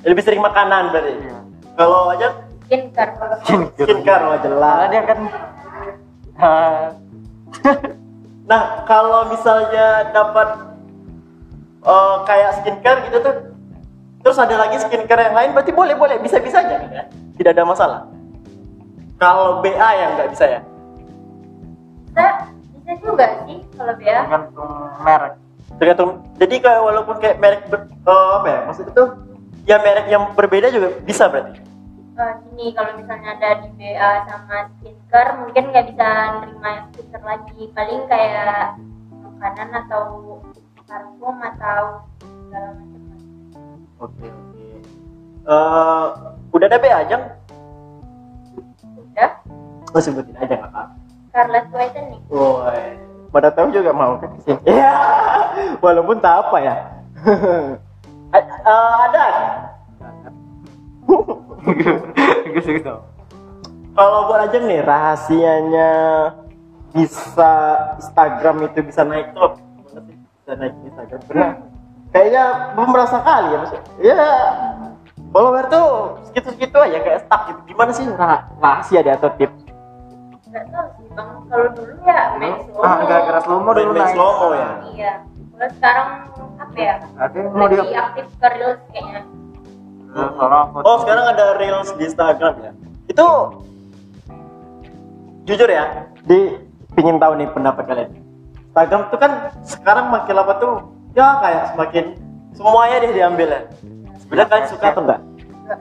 Lebih 0.04 0.24
sering 0.24 0.42
makanan 0.44 0.84
berarti. 0.92 1.14
Iya. 1.20 1.40
kalau 1.74 2.14
aja 2.14 2.28
skincare. 2.70 3.12
Skincare 3.76 4.24
oh 4.30 4.38
jelas. 4.40 4.76
Soalnya 4.78 4.88
dia 4.94 5.04
kan 5.04 5.20
Nah, 8.44 8.84
kalau 8.84 9.32
misalnya 9.32 10.12
dapat 10.12 10.76
eh, 11.80 12.18
kayak 12.28 12.60
skincare 12.60 13.00
gitu 13.08 13.18
tuh, 13.24 13.36
terus 14.20 14.36
ada 14.36 14.68
lagi 14.68 14.84
skincare 14.84 15.32
yang 15.32 15.36
lain, 15.36 15.50
berarti 15.56 15.72
boleh 15.72 15.96
boleh 15.96 16.20
bisa 16.20 16.44
bisa 16.44 16.60
aja 16.60 16.76
ya? 16.92 17.08
Tidak 17.40 17.52
ada 17.56 17.64
masalah. 17.64 18.04
Kalau 19.16 19.64
BA 19.64 19.90
yang 19.96 20.20
nggak 20.20 20.30
bisa 20.36 20.60
ya? 20.60 20.62
bisa 22.14 22.26
bisa 22.78 22.92
juga 23.00 23.26
sih 23.48 23.58
kalau 23.74 23.94
dia 23.98 24.22
tergantung 24.28 24.72
merek 25.02 25.34
Tergantung. 25.82 26.10
Jadi 26.38 26.56
kayak 26.62 26.82
walaupun 26.86 27.16
kayak 27.18 27.38
merek 27.42 27.62
ber, 27.72 27.90
eh, 27.90 28.30
apa 28.38 28.48
ya? 28.52 28.60
Maksudnya 28.70 28.94
tuh 28.94 29.08
ya 29.66 29.78
merek 29.82 30.08
yang 30.12 30.24
berbeda 30.38 30.68
juga 30.70 30.94
bisa 31.02 31.26
berarti. 31.32 31.58
Eh, 32.14 32.34
gini 32.46 32.78
kalau 32.78 32.94
misalnya 32.94 33.34
ada 33.34 33.66
di 33.66 33.74
BA 33.74 34.10
sama 34.30 34.70
skincare 34.78 35.34
mungkin 35.34 35.64
nggak 35.74 35.86
bisa 35.90 36.08
nerima 36.46 36.70
yang 36.70 36.86
skincare 36.94 37.26
lagi 37.26 37.62
paling 37.74 38.02
kayak 38.06 38.78
makanan 39.18 39.70
atau 39.82 40.02
parfum 40.86 41.38
atau 41.42 42.06
segala 42.22 42.70
macam 42.78 43.02
Oke 43.98 44.26
oke. 44.30 44.68
Eh, 45.42 46.06
udah 46.54 46.68
ada 46.70 46.78
BA 46.78 46.98
aja? 47.02 47.18
udah 48.94 49.32
Oh 49.98 50.02
sebutin 50.02 50.38
aja 50.38 50.54
nggak 50.54 50.70
apa. 50.70 50.84
Scarlett 51.34 51.68
Whitening 51.74 52.22
Woi, 52.30 52.94
pada 53.34 53.50
tahu 53.50 53.74
juga 53.74 53.90
mau 53.90 54.22
kan 54.22 54.38
sih? 54.46 54.54
Iya, 54.70 54.94
walaupun 55.82 56.22
tak 56.22 56.46
apa 56.46 56.58
ya. 56.62 56.76
Eh, 58.38 58.46
ada. 59.10 59.26
Gitu 62.54 62.94
Kalau 63.94 64.20
buat 64.26 64.50
aja 64.50 64.58
nih 64.58 64.82
rahasianya 64.82 65.92
bisa 66.94 67.54
Instagram 68.02 68.66
itu 68.70 68.80
bisa 68.82 69.02
naik 69.06 69.34
tuh 69.38 69.54
sih? 69.58 70.16
Bisa 70.42 70.52
naik 70.58 70.74
Instagram 70.82 71.22
karena 71.30 71.48
kayaknya 72.10 72.44
belum 72.74 72.90
merasa 72.90 73.18
kali 73.22 73.48
ya 73.54 73.58
maksudnya. 73.62 73.84
Ya 74.02 74.26
follower 75.30 75.66
tuh 75.70 75.88
segitu-segitu 76.30 76.78
aja 76.78 76.98
kayak 77.06 77.20
stuck 77.26 77.42
gitu. 77.50 77.60
Gimana 77.74 77.92
sih 77.94 78.06
rah- 78.10 78.46
rahasia 78.58 79.02
dia 79.06 79.14
atau 79.18 79.30
tips? 79.38 79.64
nggak 80.54 80.70
tahu 80.70 80.88
sih 81.02 81.08
bang 81.18 81.30
kalau 81.50 81.68
dulu 81.74 81.94
ya 82.06 82.22
main 82.38 82.54
slow 82.70 82.86
ah 82.86 82.96
gara-gara 83.10 83.40
slow 83.42 83.58
mo 83.66 83.74
dulu 83.74 83.90
naik 83.98 84.14
slow-mo 84.14 84.48
ya. 84.54 84.70
iya 84.94 85.12
kalau 85.50 85.70
sekarang 85.74 86.10
apa 86.62 86.78
ya 86.78 86.96
ada 87.18 87.34
yang 87.42 87.50
mau 87.58 87.66
aktif 87.74 88.26
ke 88.38 88.48
reels 88.54 88.82
kayaknya 88.94 89.22
Oh 90.86 90.98
sekarang 91.02 91.26
ada 91.34 91.58
reels 91.58 91.90
di 91.98 92.06
Instagram 92.06 92.54
ya? 92.62 92.72
Itu 93.10 93.28
jujur 95.44 95.70
ya, 95.70 96.08
di 96.24 96.56
pingin 96.94 97.18
tahu 97.18 97.34
nih 97.42 97.50
pendapat 97.52 97.84
kalian. 97.90 98.12
Instagram 98.72 99.02
tuh 99.10 99.20
kan 99.20 99.32
sekarang 99.66 100.06
makin 100.14 100.34
lama 100.38 100.54
tuh 100.62 100.74
ya 101.18 101.42
kayak 101.42 101.64
semakin 101.74 102.06
semuanya 102.54 102.96
deh 103.02 103.12
diambil 103.12 103.48
ya. 103.50 103.62
Sebenarnya 104.24 104.48
kalian 104.50 104.68
suka 104.70 104.86
atau 104.94 105.02
enggak? 105.04 105.20
Nggak. 105.66 105.80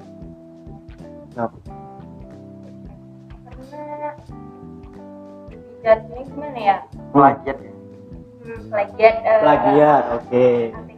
Kenapa? 1.32 1.56
karena 3.72 4.10
jadinya 5.82 6.22
gimana 6.30 6.58
ya 6.62 6.76
plagiat 7.10 7.58
ya 7.58 7.72
hmm, 8.42 8.60
plagiat 8.70 9.16
eh, 9.22 9.40
Plagiat, 9.42 10.04
oke. 10.18 10.46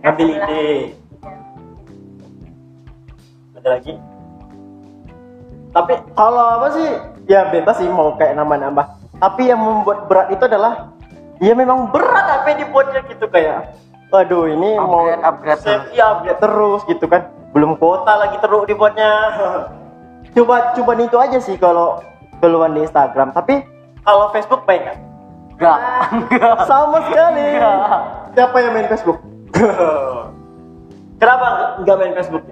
Ngambil 0.05 0.29
lah. 0.29 0.49
ide. 0.49 1.04
Ada 3.65 3.81
lagi? 3.81 3.97
Tapi 5.73 5.93
kalau 6.13 6.45
apa 6.61 6.69
sih? 6.77 6.89
Ya 7.25 7.49
bebas 7.49 7.81
sih 7.81 7.89
mau 7.89 8.13
kayak 8.21 8.37
nambah-nambah. 8.37 8.85
Tapi 9.17 9.49
yang 9.49 9.57
membuat 9.57 10.05
berat 10.05 10.29
itu 10.37 10.45
adalah 10.45 10.93
ya 11.41 11.57
memang 11.57 11.89
berat 11.89 12.45
apa 12.45 12.53
yang 12.53 12.69
dibuatnya 12.69 13.01
gitu 13.09 13.25
kayak 13.33 13.73
waduh 14.13 14.53
ini 14.53 14.77
mau 14.77 15.09
Upgrade, 15.09 15.25
upgrade 15.25 15.63
save, 15.65 15.85
iya, 15.97 16.13
upgrade 16.13 16.41
terus 16.45 16.85
gitu 16.85 17.09
kan. 17.09 17.33
Belum 17.57 17.73
kuota 17.81 18.21
lagi 18.21 18.37
terus 18.37 18.69
dibuatnya. 18.69 19.11
Coba 20.37 20.77
coba 20.77 20.93
itu 21.01 21.17
aja 21.17 21.39
sih 21.41 21.57
kalau 21.57 22.05
keluhan 22.45 22.77
di 22.77 22.85
Instagram. 22.85 23.33
Tapi 23.33 23.65
kalau 24.05 24.29
Facebook 24.29 24.69
baik 24.69 24.85
nggak? 24.85 24.99
enggak 25.57 25.79
enggak 26.13 26.57
sama 26.69 27.01
sekali. 27.09 27.41
Siapa 28.37 28.57
yang 28.61 28.73
main 28.77 28.89
Facebook? 28.93 29.25
Kenapa 31.25 31.45
nggak- 31.49 31.73
nggak 31.81 31.97
main 31.97 32.13
Facebook 32.13 32.45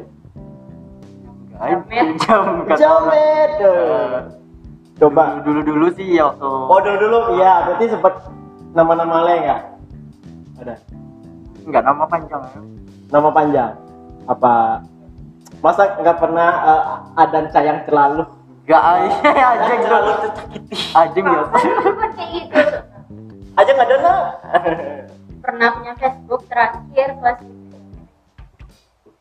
Jamet. 1.62 2.06
jam 2.22 2.44
kata 2.66 2.74
orang. 2.74 2.80
Jamet 2.80 3.52
coba 5.02 5.42
dulu 5.42 5.60
dulu 5.66 5.86
sih 5.98 6.14
ya 6.14 6.30
waktu 6.30 6.46
oh 6.46 6.78
dulu 6.78 6.96
dulu 7.00 7.18
iya 7.34 7.66
berarti 7.66 7.84
sempat 7.90 8.14
nama-nama 8.76 9.26
lain 9.26 9.40
nggak? 9.46 9.60
Ada. 10.62 10.74
Enggak 11.66 11.82
nama 11.82 12.04
panjang. 12.06 12.42
Ya 12.42 12.60
nama 13.12 13.28
panjang. 13.28 13.72
Apa 14.30 14.52
masa 15.62 15.94
nggak 15.98 16.18
pernah 16.18 16.50
eh, 16.66 16.82
adan 17.22 17.46
sayang 17.54 17.86
terlalu 17.86 18.26
enggak 18.66 18.82
aja 18.82 19.30
ajeng 19.54 19.80
terlalu 19.86 20.10
tersakiti 20.26 20.74
ajeng 20.90 21.26
ya 21.26 21.42
seperti 21.54 22.24
itu 22.34 22.62
aja 23.54 23.70
nggak 23.70 23.86
ada 23.86 23.96
nah 24.02 24.20
pernah 25.38 25.68
punya 25.78 25.92
Facebook 25.98 26.42
terakhir 26.50 27.08
kelas 27.14 27.38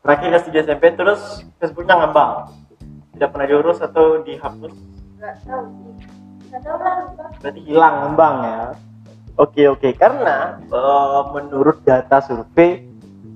terakhir 0.02 0.28
kelas 0.34 0.44
3 0.50 0.66
SMP 0.66 0.84
terus 0.98 1.20
Facebooknya 1.62 2.02
ngambang. 2.02 2.50
Tidak 3.14 3.28
pernah 3.30 3.46
diurus 3.46 3.78
atau 3.78 4.20
dihapus? 4.26 4.74
Nggak 5.18 5.34
tahu 5.46 5.62
nggak 6.52 6.60
tahu 6.68 6.76
lah 6.82 6.94
lupa. 7.06 7.24
Berarti 7.40 7.60
hilang 7.64 7.94
ngembang 8.04 8.34
ya? 8.44 8.60
Oke 9.40 9.62
oke. 9.70 9.88
Karena 9.96 10.58
eh, 10.58 11.20
menurut 11.32 11.80
data 11.86 12.18
survei 12.20 12.82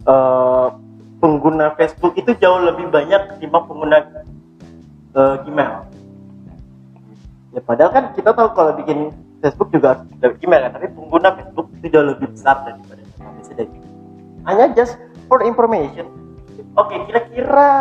eh, 0.04 0.68
pengguna 1.22 1.72
Facebook 1.78 2.18
itu 2.18 2.34
jauh 2.36 2.60
lebih 2.60 2.90
banyak 2.90 3.36
ketimbang 3.36 3.64
pengguna 3.70 3.96
eh, 5.14 5.36
Gmail. 5.46 5.74
Ya 7.56 7.60
padahal 7.64 7.90
kan 7.94 8.04
kita 8.12 8.36
tahu 8.36 8.52
kalau 8.52 8.76
bikin 8.76 9.14
Facebook 9.40 9.72
juga 9.72 9.96
harus 9.96 10.04
dari 10.18 10.34
Gmail 10.42 10.60
kan 10.68 10.72
tapi 10.76 10.86
pengguna 10.92 11.28
Facebook 11.40 11.66
itu 11.78 11.86
jauh 11.94 12.06
lebih 12.10 12.28
besar 12.34 12.66
daripada 12.66 13.00
dari 13.56 13.72
hanya 14.44 14.66
just 14.76 15.00
for 15.32 15.40
information 15.40 16.04
oke 16.76 16.94
kira-kira 17.08 17.72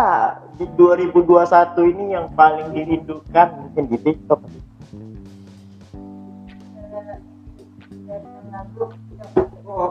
di 0.56 0.66
2021 0.80 1.92
ini 1.92 2.06
yang 2.16 2.32
paling 2.32 2.72
dirindukan 2.72 3.48
mungkin 3.60 3.84
di 3.92 3.98
TikTok 4.00 4.40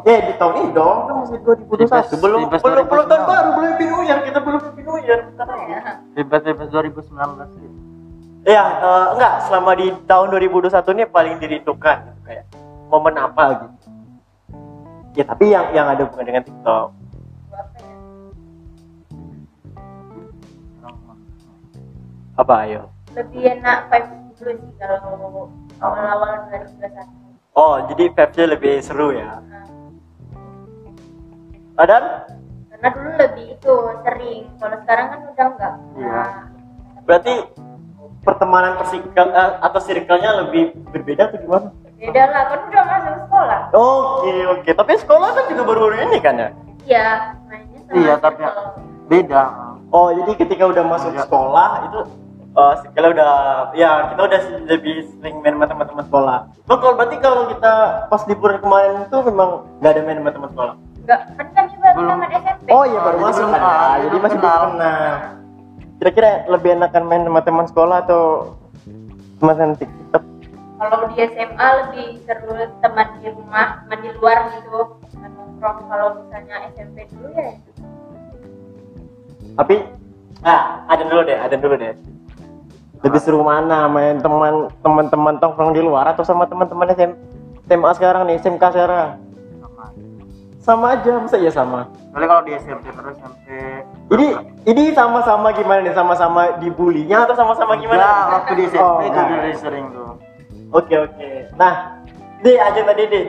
eh, 0.04 0.08
Eh 0.08 0.18
di 0.24 0.32
tahun 0.40 0.54
ini 0.64 0.68
dong 0.72 0.98
kan 1.04 1.14
masih 1.20 1.38
2021 1.44 2.16
belum 2.24 2.40
Bebas 2.48 2.62
belum 2.64 2.84
belum 2.88 3.04
tahun 3.04 3.20
2019. 3.20 3.28
baru 3.28 3.48
belum 3.52 3.68
Happy 3.68 3.84
New 3.84 4.02
Year 4.08 4.18
kita 4.24 4.38
belum 4.40 4.60
Happy 4.64 4.82
New 4.82 4.98
Year 5.04 5.18
Bentar 5.28 5.46
lagi. 5.48 5.64
ya 5.68 5.80
bebas 6.16 6.40
bebas 6.40 6.68
2019 6.72 7.60
gitu 7.60 7.78
Ya 8.44 8.60
eh, 8.60 9.06
enggak 9.16 9.34
selama 9.48 9.72
di 9.72 9.88
tahun 10.04 10.26
2021 10.36 10.96
ini 11.00 11.04
paling 11.08 11.34
dirindukan 11.40 11.96
gitu, 12.04 12.20
kayak 12.28 12.44
momen 12.92 13.16
apa 13.16 13.44
gitu. 13.56 13.88
Ya 15.16 15.24
tapi 15.24 15.48
yang 15.48 15.72
yang 15.72 15.88
ada 15.88 16.04
hubungan 16.04 16.28
dengan 16.28 16.44
TikTok. 16.44 16.92
apa 17.54 17.76
ya 17.80 17.93
Apa 22.34 22.66
ayo? 22.66 22.90
lebih 23.14 23.46
enak 23.48 23.86
vibe 23.88 24.10
dulu 24.34 24.52
sih 24.58 24.72
kalau 24.74 25.46
awal-awal 25.78 26.50
2021 26.50 27.06
Oh 27.54 27.78
jadi 27.86 28.10
vibe-nya 28.10 28.46
lebih 28.50 28.74
seru 28.82 29.14
ya. 29.14 29.38
Nah, 29.38 29.62
Adan? 31.76 32.04
karena 32.68 32.88
dulu 32.90 33.10
lebih 33.14 33.46
itu 33.54 33.72
sering 34.02 34.50
kalau 34.58 34.76
sekarang 34.82 35.06
kan 35.08 35.18
udah 35.24 35.46
enggak 35.48 35.74
Iya. 35.94 36.10
Nah, 36.10 36.28
Berarti 37.04 37.34
pertemanan 38.20 38.72
persikal 38.76 39.26
eh, 39.30 39.52
atau 39.60 39.80
circle-nya 39.80 40.30
lebih 40.40 40.62
berbeda 40.90 41.30
atau 41.30 41.38
gimana? 41.38 41.68
beda 41.94 42.22
lah 42.26 42.42
kan 42.44 42.60
udah 42.66 42.82
masuk 42.84 43.14
sekolah 43.22 43.60
Oke 43.72 44.32
oke, 44.50 44.70
tapi 44.74 44.92
sekolah 44.98 45.28
kan 45.30 45.44
juga 45.46 45.62
baru 45.64 45.86
ini 45.94 46.18
kan 46.18 46.34
ya? 46.34 46.48
iya 46.82 47.06
mainnya 47.46 47.78
sama 47.80 47.94
Iya, 47.94 48.14
tapi 48.18 48.42
circle. 48.42 48.68
beda. 49.06 49.42
Oh 49.88 50.08
jadi 50.12 50.32
ketika 50.36 50.64
udah 50.66 50.84
masuk 50.84 51.14
Iya. 51.14 51.22
sekolah 51.22 51.68
itu 51.86 51.98
uh, 52.54 52.74
kalau 52.94 53.08
udah 53.12 53.30
ya 53.74 54.14
kita 54.14 54.20
udah 54.24 54.40
lebih 54.66 54.94
sering 55.18 55.36
main 55.42 55.54
sama 55.58 55.66
teman-teman 55.66 56.04
sekolah. 56.06 56.38
Bang 56.64 56.78
kalau 56.80 56.94
berarti 56.96 57.16
kalau 57.20 57.42
kita 57.50 57.72
pas 58.08 58.22
liburan 58.26 58.58
kemarin 58.62 58.92
itu 59.04 59.16
memang 59.28 59.48
nggak 59.82 59.92
ada 59.92 60.02
main 60.02 60.18
sama 60.22 60.30
teman 60.32 60.50
sekolah. 60.54 60.74
enggak 61.04 61.20
kan 61.36 61.46
kami 61.52 61.74
baru 61.84 61.96
Belum. 62.00 62.10
tamat 62.16 62.30
SMP 62.32 62.66
Oh 62.72 62.84
iya 62.88 62.98
baru 63.04 63.18
masuk 63.20 63.44
kan. 63.44 63.60
ya. 63.60 63.76
jadi 64.08 64.16
masih 64.24 64.38
belum 64.40 64.70
kenal. 64.72 65.04
Kira-kira 65.94 66.30
lebih 66.48 66.70
enakan 66.74 67.04
main 67.04 67.22
sama 67.28 67.40
teman 67.44 67.66
sekolah 67.68 67.96
atau 68.08 68.22
teman 69.38 69.76
TikTok? 69.76 70.24
kalau 70.74 71.06
di 71.06 71.16
SMA 71.22 71.68
lebih 71.80 72.06
seru 72.26 72.50
teman 72.82 73.06
di 73.22 73.30
rumah 73.30 73.86
teman 73.86 73.98
di 74.02 74.10
luar 74.18 74.38
gitu 74.52 74.98
teman 75.14 75.30
nongkrong 75.38 75.78
kalau 75.86 76.06
misalnya 76.18 76.56
SMP 76.74 77.06
dulu 77.14 77.30
ya 77.30 77.52
Tapi 79.54 79.76
ah 80.42 80.82
ada 80.90 81.02
dulu 81.06 81.22
deh, 81.22 81.38
ada 81.38 81.54
dulu 81.54 81.74
deh. 81.78 81.94
Lebih 83.04 83.20
seru 83.20 83.44
mana 83.44 83.84
main 83.84 84.16
teman 84.16 84.72
teman-teman 84.80 85.36
tongkrong 85.36 85.76
di 85.76 85.84
luar 85.84 86.08
atau 86.08 86.24
sama 86.24 86.48
teman-teman 86.48 86.88
SM, 86.88 87.12
SMA 87.68 87.90
sekarang 88.00 88.24
nih, 88.24 88.40
SMK 88.40 88.64
sekarang? 88.72 89.20
Sama. 89.60 89.84
Sama 90.64 90.86
aja, 90.96 91.12
masa 91.20 91.36
ya 91.36 91.52
sama? 91.52 91.84
Soalnya 92.08 92.28
kalau 92.32 92.42
di 92.48 92.52
SMP 92.56 92.88
terus 92.88 93.14
SMP 93.20 93.46
Ini 94.08 94.26
ini 94.64 94.82
sama-sama 94.96 95.52
gimana 95.52 95.84
nih? 95.84 95.92
Sama-sama 95.92 96.56
dibulinya 96.56 97.28
atau 97.28 97.36
sama-sama 97.36 97.76
gimana? 97.76 98.40
waktu 98.40 98.52
di 98.56 98.64
SMP 98.72 98.80
Oh, 98.80 99.04
itu 99.04 99.20
dulu 99.20 99.48
sering 99.60 99.86
tuh. 99.92 100.10
Oke 100.72 100.94
oke. 100.96 101.28
Nah, 101.60 102.00
deh 102.40 102.56
aja 102.56 102.80
tadi 102.80 103.02
deh. 103.04 103.26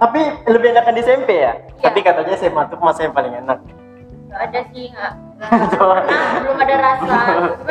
Tapi 0.00 0.20
lebih 0.48 0.72
enakan 0.72 0.96
di 0.96 1.02
SMP 1.04 1.28
ya? 1.44 1.52
Iya. 1.60 1.92
Tapi 1.92 1.98
katanya 2.00 2.34
SMA 2.40 2.62
tuh 2.72 2.80
masa 2.80 3.04
yang 3.04 3.12
paling 3.12 3.36
enak. 3.36 3.60
nggak 4.32 4.48
ada 4.48 4.60
sih 4.72 4.88
nggak 4.88 5.12
pernah 5.76 6.00
belum 6.40 6.56
ada 6.56 6.76
rasa 6.80 7.04
ya 7.04 7.36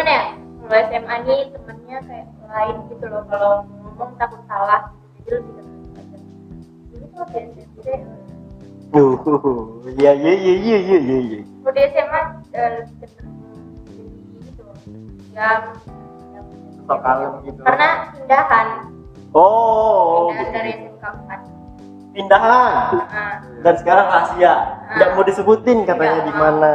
kalau 0.71 0.87
SMA 0.87 1.15
nih 1.21 1.39
temennya 1.51 1.97
kayak 2.07 2.27
lain 2.47 2.75
gitu 2.87 3.05
loh 3.05 3.23
kalau 3.27 3.51
ngomong 3.67 4.15
takut 4.15 4.39
salah 4.47 4.87
jadi 5.19 5.35
lebih 5.35 5.51
tenang 5.51 5.99
aja 5.99 6.17
dulu 6.87 7.05
tuh 7.11 7.25
di 7.27 7.39
SMP 7.59 7.87
Uh, 8.91 9.15
iya 9.95 10.11
iya 10.11 10.31
iya 10.33 10.53
iya 10.53 10.77
iya 10.77 10.97
iya. 10.99 11.17
iya. 11.21 11.39
kalau 11.59 11.71
di 11.71 11.81
SMA 11.85 12.19
eh, 12.51 12.69
lebih 12.73 12.95
jadi 12.99 13.23
gitu 14.43 14.63
jam- 15.31 15.75
Sok 16.81 16.99
kalem 17.01 17.31
gitu. 17.41 17.59
karena 17.61 17.87
pindahan 18.13 18.67
Oh, 19.31 20.27
pindahan 20.27 20.39
gitu. 20.39 20.51
dari 20.53 20.71
SMK 20.77 21.03
4 21.03 21.39
pindahan. 22.11 22.71
nah, 23.07 23.35
Dan 23.61 23.73
sekarang 23.75 24.05
rahasia, 24.07 24.53
nggak 24.89 25.09
mau 25.09 25.23
disebutin 25.23 25.77
katanya 25.83 26.11
Nggak 26.13 26.27
di 26.27 26.33
mana. 26.33 26.73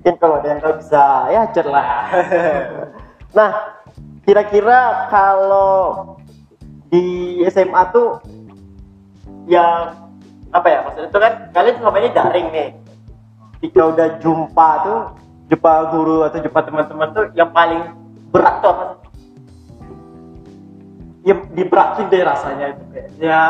Mungkin 0.00 0.16
kalau 0.16 0.40
ada 0.40 0.48
yang 0.56 0.64
bisa 0.80 1.04
ya 1.28 1.44
cer 1.52 1.68
lah. 1.68 2.08
nah, 3.36 3.76
kira-kira 4.24 5.12
kalau 5.12 6.16
di 6.88 7.36
SMA 7.52 7.84
tuh 7.92 8.16
yang 9.44 9.92
apa 10.56 10.66
ya 10.72 10.78
maksudnya 10.88 11.12
itu 11.12 11.18
kan 11.20 11.32
kalian 11.52 11.76
selama 11.84 11.96
ini 12.00 12.10
daring 12.16 12.48
nih. 12.48 12.68
Ketika 13.60 13.92
udah 13.92 14.08
jumpa 14.24 14.68
tuh 14.88 15.00
jumpa 15.52 15.72
guru 15.92 16.24
atau 16.24 16.38
jumpa 16.48 16.60
teman-teman 16.64 17.08
tuh 17.12 17.24
yang 17.36 17.52
paling 17.52 17.92
berat 18.32 18.56
tuh 18.64 18.72
apa? 18.72 18.84
Ya 21.28 21.36
diberatin 21.52 22.08
deh 22.08 22.24
rasanya 22.24 22.72
itu 22.72 22.82
kayak 22.88 23.08
ya 23.20 23.42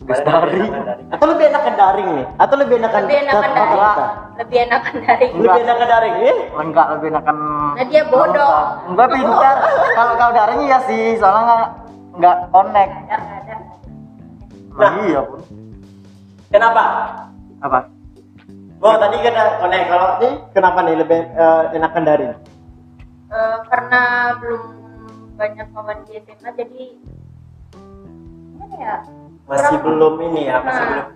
Lebih 0.00 0.24
daring. 0.24 0.70
daring? 0.72 1.06
Atau 1.12 1.26
lebih 1.28 1.44
enakan 1.52 1.74
daring 1.76 2.08
nih? 2.16 2.26
Atau 2.40 2.54
lebih 2.56 2.76
enakan 2.80 3.00
lebih 3.04 3.18
enakan 3.20 3.40
tatap 3.40 3.52
dari 3.52 3.76
muka? 3.76 4.04
lebih 4.40 4.58
enakan 4.64 4.94
dari 5.04 5.26
Lebih 5.36 5.60
enakan 5.60 5.86
daring 5.92 6.16
eh? 6.16 6.36
Enggak 6.56 6.86
lebih 6.96 7.08
enakan 7.12 7.36
Nah, 7.70 7.84
dia 7.84 8.02
bodoh. 8.08 8.56
Enggak 8.88 9.08
pintar. 9.12 9.56
Kalau 9.92 10.12
kalau 10.16 10.32
daring 10.32 10.60
iya 10.64 10.78
sih, 10.88 11.04
soalnya 11.20 11.42
enggak 11.44 11.68
enggak 12.16 12.36
connect. 12.48 12.92
ada 12.96 13.16
nggak 13.20 13.38
ada 13.44 13.54
Nah, 14.70 14.90
iya 15.04 15.20
pun. 15.20 15.40
Kenapa? 16.48 16.82
Apa? 17.60 17.78
Oh 18.80 18.94
tadi 18.96 19.16
kena 19.20 19.44
connect 19.60 19.86
kalau 19.92 20.08
ini 20.24 20.28
kenapa 20.56 20.78
nih 20.80 20.96
lebih 20.96 21.20
eh, 21.28 21.62
enakan 21.76 22.02
daring? 22.08 22.32
Eh, 23.30 23.56
karena 23.68 24.00
belum 24.40 24.62
banyak 25.36 25.66
kawan 25.76 25.98
di 26.08 26.12
SMA 26.24 26.50
jadi 26.56 26.84
gimana 28.50 28.76
ya 28.80 28.96
Masih 29.50 29.66
Kurang- 29.66 29.82
belum 29.82 30.14
ini 30.30 30.40
ya, 30.46 30.56
masih 30.62 30.78
Nah. 30.78 30.90
belum 30.94 31.08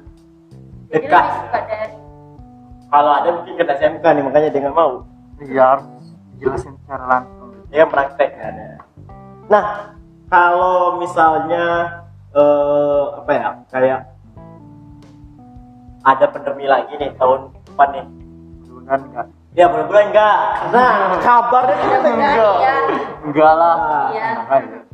dekat. 0.91 1.27
dari 1.53 1.87
Kalau 2.85 3.11
ada 3.11 3.29
mungkin 3.31 3.53
kena 3.55 3.75
SMK 3.75 4.05
nih 4.05 4.23
makanya 4.23 4.49
dia 4.51 4.61
nggak 4.61 4.75
mau. 4.75 4.93
Iya 5.39 5.69
jelasin 6.37 6.75
secara 6.79 7.05
langsung. 7.09 7.51
Dia 7.69 7.85
praktek 7.87 8.31
ya. 8.31 8.51
Nah 9.47 9.65
kalau 10.27 10.99
misalnya 10.99 11.65
eh, 12.31 13.05
apa 13.15 13.31
ya 13.31 13.49
kayak 13.69 14.01
ada 16.05 16.25
pandemi 16.29 16.67
lagi 16.67 16.93
nih 16.95 17.11
tahun 17.15 17.51
depan 17.67 17.89
nih. 17.91 18.07
Mudah-mudahan 18.65 19.01
enggak. 19.05 19.27
Ya 19.55 19.65
mudah-mudahan 19.67 20.07
enggak. 20.11 20.37
Nah 20.71 20.91
kabarnya 21.19 21.75
kan 21.79 22.03
enggak. 22.05 22.57
ya 22.61 22.73
Enggak 23.25 23.53
lah. 23.57 23.77
Iya. 24.11 24.29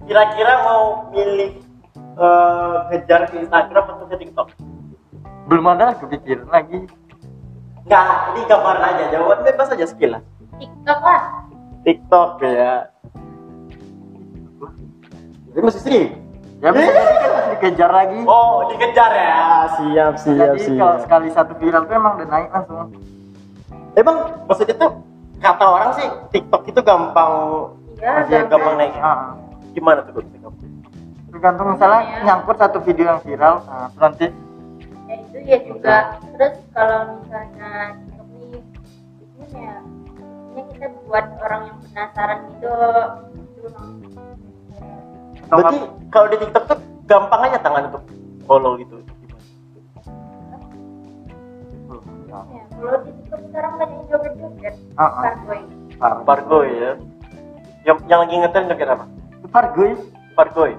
Kira-kira 0.05 0.55
mau 0.63 0.83
milih 1.11 1.51
eh, 2.19 2.77
kejar 2.91 3.21
ke 3.29 3.37
Instagram 3.43 3.85
atau 3.87 4.07
ke 4.09 4.17
TikTok? 4.19 4.49
Belum 5.47 5.67
ada 5.71 5.95
kepikiran 5.99 6.49
lagi. 6.51 6.87
Enggak, 7.87 8.07
ini 8.35 8.41
gambaran 8.47 8.83
aja. 8.87 9.05
Jawaban 9.11 9.41
bebas 9.43 9.69
aja 9.75 9.87
skill 9.87 10.15
lah. 10.19 10.23
TikTok 10.61 11.01
lah 11.01 11.21
TikTok 11.85 12.45
ya. 12.45 12.75
Ini 15.51 15.61
masih 15.65 15.83
sering. 15.83 16.07
Ya 16.61 16.69
bisa 16.77 16.93
jadi 16.93 17.15
kan 17.17 17.31
masih 17.33 17.51
dikejar 17.57 17.91
lagi. 17.91 18.19
Oh, 18.29 18.69
dikejar 18.69 19.11
ya. 19.17 19.41
Siap, 19.81 20.15
siap, 20.21 20.55
Jadi 20.61 20.77
kalau 20.77 20.97
siap. 21.01 21.05
sekali 21.09 21.29
satu 21.33 21.53
viral 21.57 21.89
tuh 21.89 21.95
emang 21.97 22.13
udah 22.21 22.29
naik 22.29 22.49
langsung. 22.53 22.93
Emang 23.97 24.17
maksudnya 24.45 24.77
tuh 24.77 24.93
kata 25.41 25.65
orang 25.65 25.91
sih 25.97 26.07
TikTok 26.37 26.69
itu 26.69 26.81
gampang 26.85 27.33
iya 27.97 28.29
ya, 28.29 28.45
gampang. 28.45 28.49
gampang 28.53 28.75
naik. 28.77 28.93
Ah, 29.01 29.35
Gimana 29.73 30.05
tuh? 30.05 30.21
Tergantung 31.31 31.67
misalnya 31.71 32.01
Iya. 32.03 32.19
nyangkut 32.25 32.57
satu 32.57 32.79
video 32.81 33.07
yang 33.09 33.21
viral, 33.21 33.55
nah, 33.63 33.89
nanti 33.97 34.27
ya 35.07 35.15
itu 35.17 35.39
ya 35.41 35.59
juga 35.65 35.97
terus 36.29 36.55
kalau 36.71 37.01
misalnya 37.17 37.71
gimana 39.33 39.57
ya 39.57 39.75
ini 40.51 40.61
kita 40.69 40.87
buat 41.05 41.27
orang 41.41 41.61
yang 41.65 41.79
penasaran 41.85 42.39
gitu 42.49 42.75
Berarti 45.51 45.77
kalau 46.09 46.27
di 46.27 46.37
TikTok 46.39 46.65
tuh 46.65 46.79
gampang 47.05 47.41
aja 47.45 47.59
tangan 47.59 47.91
untuk 47.91 48.03
follow 48.45 48.79
gitu. 48.79 49.03
Ya 52.31 52.39
kalau 52.71 52.99
di 53.03 53.11
TikTok 53.13 53.41
sekarang 53.51 53.73
banyak 53.75 53.91
yang 53.91 54.05
joget-joget 54.09 54.75
ah. 54.95 55.11
Farboy 55.21 55.61
Far- 55.99 56.23
Fargoy 56.23 56.69
ya. 56.71 56.93
Yang 57.83 57.97
yang 58.07 58.19
lagi 58.23 58.35
ngetrend 58.37 58.67
joget 58.71 58.89
apa? 58.89 59.05
Fargoy 59.51 59.91
Fargoy. 60.33 60.73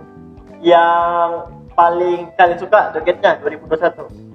Yang 0.61 1.29
paling 1.73 2.29
kalian 2.37 2.59
suka 2.61 2.93
jogetnya 2.93 3.41
2021. 3.41 4.31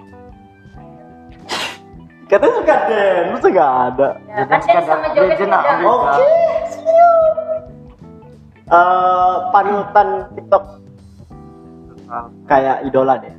Katanya 2.26 2.54
suka 2.58 2.74
dance, 2.90 3.30
lu 3.30 3.38
suka 3.38 3.66
ada. 3.86 4.08
ya 4.26 4.44
kan 4.50 4.60
sama 4.66 5.06
joget 5.14 5.38
beda. 5.46 5.58
Oke. 5.86 6.26
Eh, 8.66 9.34
panutan 9.54 10.26
TikTok 10.34 10.64
kayak 12.50 12.82
idola 12.82 13.14
deh. 13.22 13.30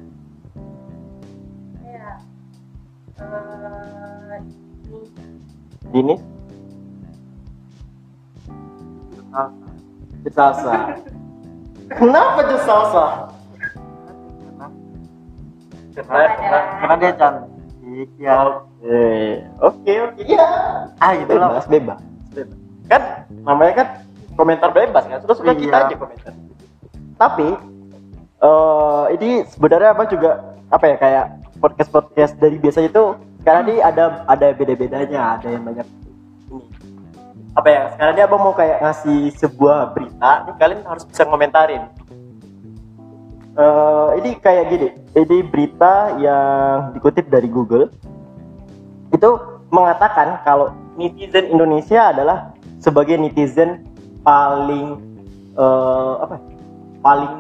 ya 1.84 2.16
eh, 3.20 4.40
ini 5.92 6.16
Dini, 6.16 6.16
ah. 9.36 9.52
Jesasa. 10.24 10.96
Kenapa 11.88 12.40
Jesasa? 12.46 13.06
Karena, 15.98 16.24
Karena, 16.30 16.60
karena 16.78 16.96
dia 17.02 17.14
cantik 17.18 18.10
ya. 18.22 18.36
Oke, 18.46 19.02
oke, 19.58 19.94
oke, 20.06 20.22
ya. 20.30 20.48
Ah 21.02 21.12
gitu 21.18 21.34
lah. 21.34 21.50
Bebas, 21.58 21.66
bebas, 21.66 22.00
bebas. 22.36 22.58
Kan 22.88 23.02
namanya 23.42 23.74
kan 23.74 23.88
komentar 24.38 24.70
bebas 24.70 25.04
kan, 25.10 25.18
suka 25.26 25.34
suka 25.34 25.52
kita 25.58 25.74
Iya. 25.74 25.86
aja 25.90 25.96
komentar. 25.98 26.34
Tapi 27.18 27.48
eh 28.38 29.06
ini 29.18 29.30
sebenarnya 29.50 29.98
abang 29.98 30.06
juga 30.06 30.32
apa 30.70 30.86
ya 30.86 30.96
kayak 31.02 31.26
podcast 31.58 31.90
podcast 31.90 32.34
dari 32.38 32.62
biasanya 32.62 32.94
itu 32.94 33.04
sekarang 33.42 33.64
ini 33.66 33.76
ada 33.82 34.22
ada 34.30 34.48
beda-bedanya 34.54 35.42
ada 35.42 35.48
yang 35.50 35.66
banyak 35.66 35.88
apa 37.58 37.68
ya 37.74 37.82
sekarang 37.98 38.14
ini 38.14 38.22
abang 38.22 38.42
mau 38.46 38.54
kayak 38.54 38.78
ngasih 38.86 39.34
sebuah 39.34 39.98
berita 39.98 40.46
ini 40.46 40.52
kalian 40.62 40.82
harus 40.86 41.04
bisa 41.10 41.26
komentarin 41.26 41.90
Eh, 43.58 44.10
ini 44.22 44.38
kayak 44.38 44.70
gini 44.70 44.90
ini 45.18 45.38
berita 45.42 46.14
yang 46.22 46.94
dikutip 46.94 47.26
dari 47.26 47.50
Google 47.50 47.90
itu 49.10 49.30
mengatakan 49.74 50.46
kalau 50.46 50.78
netizen 50.94 51.50
Indonesia 51.50 52.14
adalah 52.14 52.54
sebagai 52.78 53.18
netizen 53.18 53.82
paling 54.22 55.02
eh, 55.58 56.14
apa 56.22 56.38
ya, 56.38 56.42
paling 57.02 57.34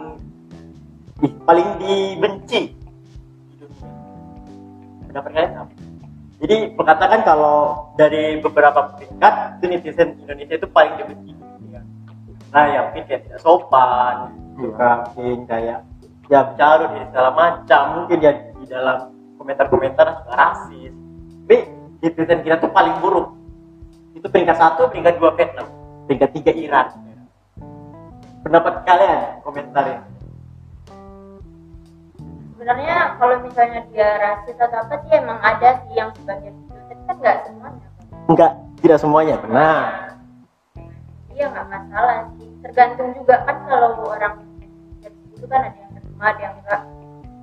ih, 1.21 1.33
paling 1.45 1.67
dibenci. 1.77 2.73
Pendapat 5.05 5.29
kalian 5.37 5.53
apa? 5.53 5.73
Jadi 6.37 6.77
mengatakan 6.77 7.25
kalau 7.25 7.89
dari 7.97 8.37
beberapa 8.37 8.93
peringkat 8.93 9.57
itu 9.57 9.65
netizen 9.73 10.21
Indonesia 10.21 10.55
itu 10.61 10.67
paling 10.69 10.93
dibenci. 11.01 11.33
Nah, 12.53 12.63
ya 12.69 12.79
mungkin 12.89 13.03
tidak 13.09 13.41
sopan, 13.41 14.31
juga 14.55 15.11
mungkin 15.13 15.49
kayak 15.49 15.79
ya 16.29 16.39
bicara 16.53 16.85
di 16.93 16.99
segala 17.09 17.29
macam, 17.33 17.83
mungkin 18.01 18.17
ya 18.21 18.31
di 18.37 18.65
dalam 18.69 18.97
komentar-komentar 19.41 20.05
suka 20.21 20.33
rasis. 20.37 20.93
B, 21.49 21.51
netizen 22.05 22.45
kita 22.45 22.61
tuh 22.61 22.69
paling 22.69 22.93
buruk. 23.01 23.33
Itu 24.13 24.29
peringkat 24.29 24.57
satu, 24.61 24.89
peringkat 24.93 25.17
dua 25.17 25.33
Vietnam, 25.33 25.67
peringkat 26.05 26.29
tiga 26.37 26.51
Iran. 26.53 26.87
Pendapat 28.45 28.85
kalian 28.85 29.41
komentarin. 29.41 29.99
Sebenarnya 32.67 33.15
kalau 33.15 33.39
misalnya 33.47 33.79
dia 33.95 34.19
rasis 34.19 34.59
atau 34.59 34.83
apa 34.83 34.99
sih 35.07 35.15
emang 35.15 35.39
ada 35.39 35.79
sih 35.87 35.95
yang 35.95 36.11
sebagian 36.19 36.51
itu 36.51 36.75
tapi 36.75 37.03
kan 37.07 37.15
nggak 37.23 37.37
semuanya 37.47 37.87
Enggak, 38.27 38.51
tidak 38.83 38.97
semuanya 38.99 39.35
benar. 39.39 39.87
iya 41.31 41.47
nggak 41.47 41.63
masalah 41.71 42.27
sih 42.35 42.51
tergantung 42.59 43.15
juga 43.15 43.39
kan 43.47 43.55
kalau 43.71 44.03
orang 44.11 44.43
itu 44.99 45.47
kan 45.47 45.63
ada 45.63 45.79
yang 45.79 45.91
terima 45.95 46.25
ada 46.27 46.41
yang 46.43 46.55
enggak 46.59 46.81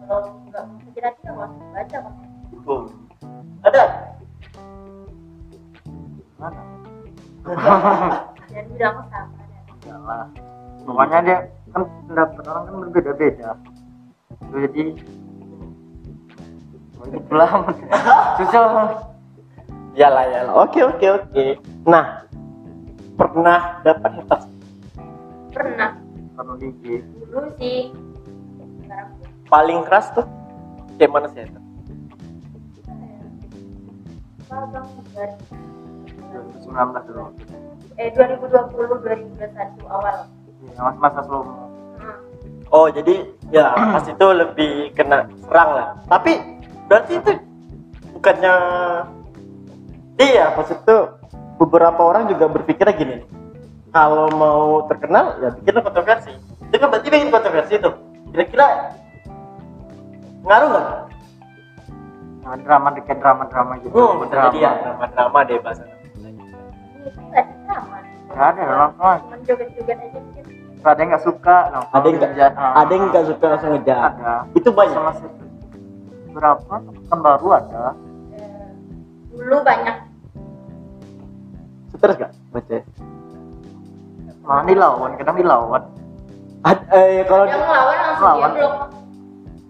kalau 0.04 0.20
nggak 0.44 0.64
hati 0.92 1.00
ya 1.00 1.30
nggak 1.32 1.48
usah 1.48 1.68
baca 1.72 1.96
kan 2.04 2.14
Betul. 2.52 2.80
Ada. 3.64 3.82
Mana? 6.36 6.62
dan 8.52 8.64
bilang 8.76 8.96
sama 9.08 9.40
dan 9.40 9.72
Iyalah. 9.88 10.26
Pokoknya 10.84 11.18
dia 11.24 11.38
kan 11.72 11.82
pendapat 12.12 12.44
orang 12.44 12.62
kan 12.68 12.74
berbeda-beda. 12.84 13.50
Jadi 14.54 14.84
itulah 17.04 17.50
susah. 18.38 18.64
Yalah, 19.94 20.24
yalah. 20.26 20.54
Oke, 20.62 20.80
oke, 20.82 21.06
oke. 21.06 21.44
Nah, 21.86 22.24
pernah 23.14 23.78
dapat 23.86 24.10
haters 24.18 24.44
pernah 25.54 25.94
Kalau 26.34 26.58
di 26.58 26.66
dulu 27.30 27.46
sih 27.62 27.94
paling 29.46 29.86
keras 29.86 30.10
tuh 30.10 30.26
kayak 30.98 31.10
mana 31.14 31.30
sih 31.30 31.46
haters? 31.46 31.62
apa 34.44 34.70
bang 34.70 34.86
dari 35.14 35.34
2019 36.62 37.10
dulu. 37.10 37.22
eh 37.98 38.10
2020 38.10 39.02
2021 39.38 39.94
awal 39.94 40.26
Iya, 40.64 40.80
masa-masa 40.80 41.20
slow. 41.28 41.42
Oh, 42.74 42.90
jadi 42.90 43.22
ya 43.54 43.70
pas 43.70 44.02
itu 44.02 44.26
lebih 44.34 44.90
kena 44.98 45.30
serang 45.46 45.70
lah. 45.78 45.88
Tapi 46.10 46.42
berarti 46.90 47.22
itu 47.22 47.30
bukannya 48.18 48.54
iya 50.18 50.50
pas 50.58 50.66
itu 50.66 50.96
beberapa 51.62 52.02
orang 52.02 52.26
juga 52.26 52.50
berpikirnya 52.50 52.94
gini. 52.98 53.16
Kalau 53.94 54.26
mau 54.34 54.90
terkenal 54.90 55.38
ya 55.38 55.54
bikinlah 55.54 55.86
kontroversi. 55.86 56.34
Itu 56.66 56.82
kan 56.82 56.90
berarti 56.90 57.08
bikin 57.14 57.30
kontroversi 57.30 57.78
tuh. 57.78 57.94
Kira-kira 58.34 58.90
ngaruh 60.42 60.68
nggak? 60.74 60.86
Nah, 62.44 62.58
drama 62.58 62.88
dekat 62.98 63.16
drama-drama 63.22 63.72
gitu. 63.86 63.94
Oh, 63.94 64.26
drama. 64.26 64.50
jadi 64.50 64.58
ya 64.66 64.70
drama-drama 64.82 65.38
deh 65.46 65.62
bahasa. 65.62 65.86
ini 65.86 66.42
itu 67.06 67.20
nggak 68.34 68.46
ada 68.50 68.62
langsung. 68.66 68.98
cuman 68.98 69.38
joget-joget 69.46 69.94
aja 69.94 70.33
Ada 70.84 71.00
yang 71.00 71.10
nggak 71.16 71.24
suka, 71.24 71.56
langsung 71.72 71.94
Ada 71.96 72.04
yang 72.04 72.16
nggak 72.20 72.30
ngejar. 72.36 72.50
Ah, 72.60 72.72
ada 72.84 72.92
yang 72.92 73.04
nggak 73.08 73.24
suka 73.24 73.44
langsung 73.48 73.70
ngejar. 73.72 73.98
Ada. 74.12 74.32
Itu 74.52 74.68
banyak. 74.68 74.96
Sama. 75.00 75.12
Berapa? 76.34 76.74
Kan 77.08 77.18
baru 77.24 77.48
ada. 77.56 77.82
dulu 79.34 79.66
banyak 79.66 79.96
Stres 81.90 82.14
gak 82.14 82.30
baca? 82.54 82.78
Malah 84.46 84.64
dilawan, 84.68 85.10
kadang 85.18 85.36
dilawan. 85.42 85.82
Ad- 86.62 86.86
eh, 86.94 87.26
kalau 87.26 87.44
yang 87.44 87.60
ngelawan 87.60 87.96
langsung 87.98 88.24
dia 88.24 88.30
Lawan. 88.30 88.50
blok 88.54 88.74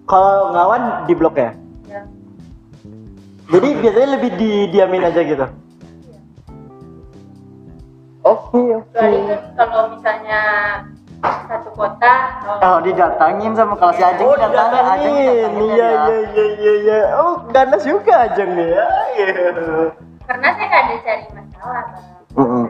kalau 0.05 0.37
ngelawan 0.53 0.83
di 1.09 1.15
blok 1.17 1.35
ya. 1.41 1.51
ya 1.89 2.03
Jadi 3.51 3.69
biasanya 3.81 4.09
lebih 4.21 4.31
didiamin 4.37 5.03
aja 5.09 5.21
gitu. 5.25 5.47
Oke, 8.25 8.61
oke. 8.73 8.89
kecuali 8.89 9.19
kan 9.29 9.69
kalau 9.69 9.85
misalnya 9.97 10.41
satu 11.25 11.71
kota 11.73 12.13
Kalau 12.37 12.59
kalau 12.59 12.79
didatangin 12.81 13.53
sama 13.53 13.75
kalau 13.75 13.93
si 13.93 14.03
Ajeng 14.03 14.25
Oh, 14.25 14.35
didatangin, 14.35 14.85
Ajeng 14.85 15.15
didatangin. 15.15 15.63
Iya, 15.65 15.89
aja. 15.89 16.09
iya, 16.11 16.23
iya, 16.25 16.45
iya, 16.55 16.73
iya. 16.79 16.99
Oh, 17.17 17.35
ganas 17.49 17.83
juga 17.83 18.15
Ajeng 18.25 18.51
nih 18.53 18.69
ya. 18.71 18.85
Iya. 19.15 19.33
karena 20.25 20.49
saya 20.51 20.67
nggak 20.67 20.83
ada 20.83 20.97
cari 20.99 21.25
masalah 21.31 21.85
Bang. 21.87 22.05
Mm-mm. 22.35 22.65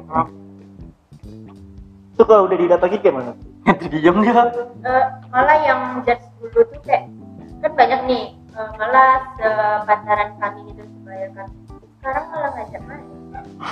Itu 2.10 2.22
kalau 2.22 2.42
udah 2.44 2.58
didatangin 2.58 2.98
kayak 3.00 3.14
mana? 3.14 3.32
Itu 3.64 3.84
diem 3.88 4.16
dia. 4.20 4.42
Eh, 4.84 5.04
malah 5.28 5.58
yang 5.58 5.80
judge 6.02 6.22
dulu 6.36 6.60
tuh 6.64 6.80
kayak 6.82 7.10
kan 7.58 7.72
banyak 7.72 8.00
nih 8.04 8.24
eh, 8.52 8.68
malah 8.76 9.10
sepantaran 9.34 10.30
kami 10.36 10.60
gitu 10.68 10.82
sebaya 10.84 11.26
kami 11.32 11.54
sekarang 11.96 12.24
malah 12.28 12.50
ngajak 12.52 12.82
main 12.84 13.04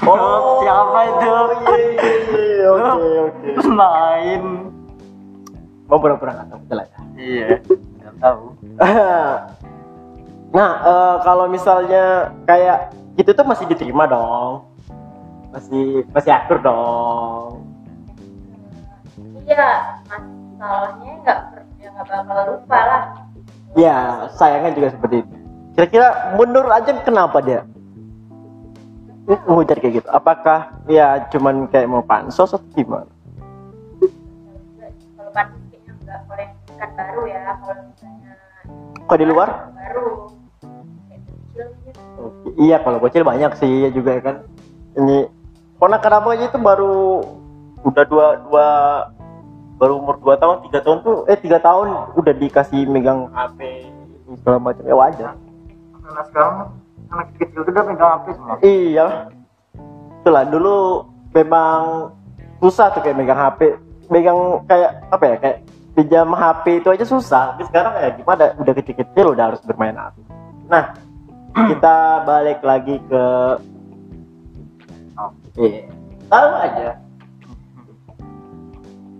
Oh, 0.02 0.58
siapa 0.62 0.98
itu? 1.06 1.30
Iya, 1.30 1.76
iya, 1.78 2.14
iya. 2.34 2.68
Oke, 2.72 3.10
oke. 3.20 3.48
Main. 3.68 4.42
Mau 5.92 6.00
pura-pura 6.00 6.32
nggak 6.32 6.48
tahu 6.48 6.60
betul 6.64 6.78
aja. 6.80 6.98
Iya, 7.20 7.48
nggak 8.00 8.14
tahu. 8.16 8.42
nah, 10.56 10.70
eh, 10.88 11.16
kalau 11.20 11.44
misalnya 11.52 12.32
kayak 12.48 12.96
gitu 13.20 13.36
tuh 13.36 13.44
masih 13.44 13.68
diterima 13.68 14.08
dong. 14.08 14.72
Masih 15.52 16.08
masih 16.16 16.32
akur 16.32 16.64
dong. 16.64 17.60
iya 19.42 20.00
masalahnya 20.06 21.12
nggak 21.26 21.38
ya 21.82 21.88
nggak 21.90 22.06
bakal 22.06 22.38
lupa 22.54 22.78
lah 22.78 23.02
Ya, 23.74 24.28
sayangnya 24.38 24.72
juga 24.76 24.88
seperti 24.96 25.16
itu. 25.24 25.36
Kira-kira 25.76 26.08
mundur 26.40 26.68
aja 26.72 26.92
kenapa 27.04 27.40
dia? 27.44 27.68
Ngujar 29.44 29.76
kayak 29.76 30.00
gitu. 30.00 30.08
Apakah 30.08 30.72
ya 30.88 31.28
cuman 31.28 31.68
kayak 31.68 31.88
mau 31.88 32.00
pansos 32.00 32.52
atau 32.56 32.64
gimana? 32.72 33.08
kalau 35.16 35.30
nggak 35.32 35.61
kalau 36.82 36.90
yang 36.90 36.90
kan 36.90 36.90
baru 36.98 37.22
ya 37.24 37.40
kalau 37.60 37.82
misalnya 37.86 38.30
Kok 39.02 39.18
di 39.18 39.26
luar? 39.26 39.48
baru 39.74 40.06
kecil 41.10 41.66
gitu 41.84 42.00
Iya, 42.54 42.76
kalau 42.80 42.98
bocil 42.98 43.24
banyak 43.24 43.52
sih 43.58 43.90
juga 43.90 44.20
kan. 44.22 44.36
Ini 44.94 45.26
ponakan 45.76 46.12
abang 46.12 46.32
aja 46.36 46.46
itu 46.46 46.58
baru 46.60 47.24
udah 47.82 48.04
dua 48.06 48.26
dua 48.46 48.66
baru 49.76 49.98
umur 49.98 50.16
dua 50.22 50.38
tahun 50.38 50.62
tiga 50.70 50.78
tahun 50.86 50.98
tuh 51.02 51.16
eh 51.26 51.34
tiga 51.34 51.58
tahun 51.58 52.14
udah 52.14 52.34
dikasih 52.38 52.86
megang 52.86 53.26
HP 53.34 53.90
segala 54.38 54.58
macam 54.62 54.84
ya 54.86 54.94
wajar. 54.94 55.32
Karena 55.98 56.22
sekarang 56.30 56.54
anak 57.10 57.26
kecil 57.34 57.58
itu 57.58 57.70
udah 57.72 57.84
pegang 57.84 58.10
HP 58.14 58.26
semua. 58.38 58.56
Iya. 58.62 59.06
Itulah 60.22 60.44
dulu 60.46 60.76
memang 61.34 61.80
susah 62.62 62.94
tuh 62.94 63.02
kayak 63.02 63.18
megang 63.18 63.40
HP. 63.40 63.60
Megang 64.06 64.38
kayak 64.70 64.90
apa 65.10 65.24
ya 65.26 65.36
kayak 65.40 65.58
pinjam 65.92 66.28
HP 66.32 66.84
itu 66.84 66.88
aja 66.88 67.04
susah. 67.04 67.42
Tapi 67.54 67.68
sekarang 67.68 67.92
ya 68.00 68.08
gimana 68.16 68.44
udah 68.56 68.74
kecil-kecil 68.76 69.26
udah 69.36 69.44
harus 69.52 69.60
bermain 69.64 69.96
HP. 69.96 70.16
Nah, 70.68 70.84
kita 71.70 71.96
balik 72.26 72.60
lagi 72.64 72.96
ke 73.06 73.24
Oh. 75.12 75.28
Iya. 75.60 75.92
Tahu 76.32 76.50
aja. 76.56 76.96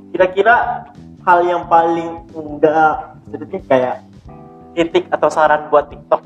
Kira-kira 0.08 0.56
hal 1.20 1.38
yang 1.44 1.68
paling 1.68 2.24
enggak 2.32 3.20
sedikit 3.28 3.61
kayak 3.68 4.00
kritik 4.72 5.04
atau 5.12 5.28
saran 5.28 5.68
buat 5.68 5.92
TikTok 5.92 6.24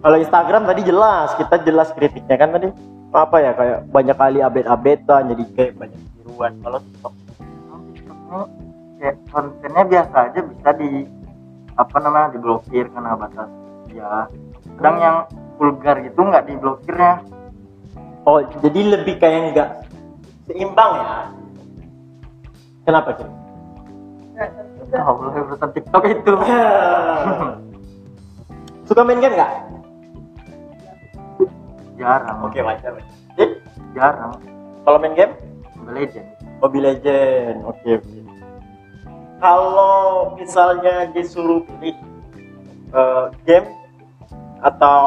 kalau 0.00 0.16
Instagram 0.16 0.64
tadi 0.64 0.80
jelas, 0.88 1.36
kita 1.36 1.60
jelas 1.60 1.92
kritiknya 1.92 2.36
kan 2.40 2.56
tadi 2.56 2.72
apa 3.12 3.36
ya 3.36 3.52
kayak 3.52 3.78
banyak 3.92 4.16
kali 4.16 4.38
update-updatean 4.40 5.22
jadi 5.36 5.44
kayak 5.52 5.72
banyak 5.76 6.00
tiruan. 6.16 6.52
Kalau 6.64 6.78
TikTok 6.80 7.14
kayak 9.00 9.16
kontennya 9.32 9.84
biasa 9.88 10.16
aja 10.28 10.40
bisa 10.44 10.70
di 10.76 11.08
apa 11.74 11.96
namanya 12.04 12.36
diblokir 12.36 12.84
karena 12.92 13.16
batas 13.16 13.48
ya 13.88 14.28
kadang 14.76 14.96
yang 15.00 15.16
vulgar 15.56 15.96
gitu 16.04 16.20
nggak 16.20 16.44
diblokirnya 16.46 17.24
Oh, 18.28 18.44
jadi 18.60 19.00
lebih 19.00 19.16
kayak 19.16 19.56
nggak 19.56 19.70
seimbang 20.44 20.92
ya? 21.00 21.32
Kenapa 22.84 23.16
sih? 23.16 23.28
tahu 24.90 25.12
boleh 25.20 25.40
urusan 25.46 25.70
TikTok 25.76 26.04
itu 26.08 26.32
Suka 28.88 29.00
main 29.06 29.22
game 29.22 29.36
nggak? 29.36 29.52
jarang 32.00 32.38
Oke 32.48 32.64
wajar. 32.64 32.96
Jadi 33.36 33.60
jarang 33.92 34.32
kalau 34.88 34.96
main 34.96 35.12
game, 35.12 35.36
Mobile 35.76 36.00
Legend 36.00 36.26
Mobile 36.64 36.84
Legend. 36.88 37.56
Oke 37.68 37.88
oke. 38.00 38.39
Kalau 39.40 40.36
misalnya 40.36 41.08
disuruh 41.16 41.64
pilih 41.80 41.96
eh, 42.92 43.26
game 43.48 43.68
atau 44.60 45.00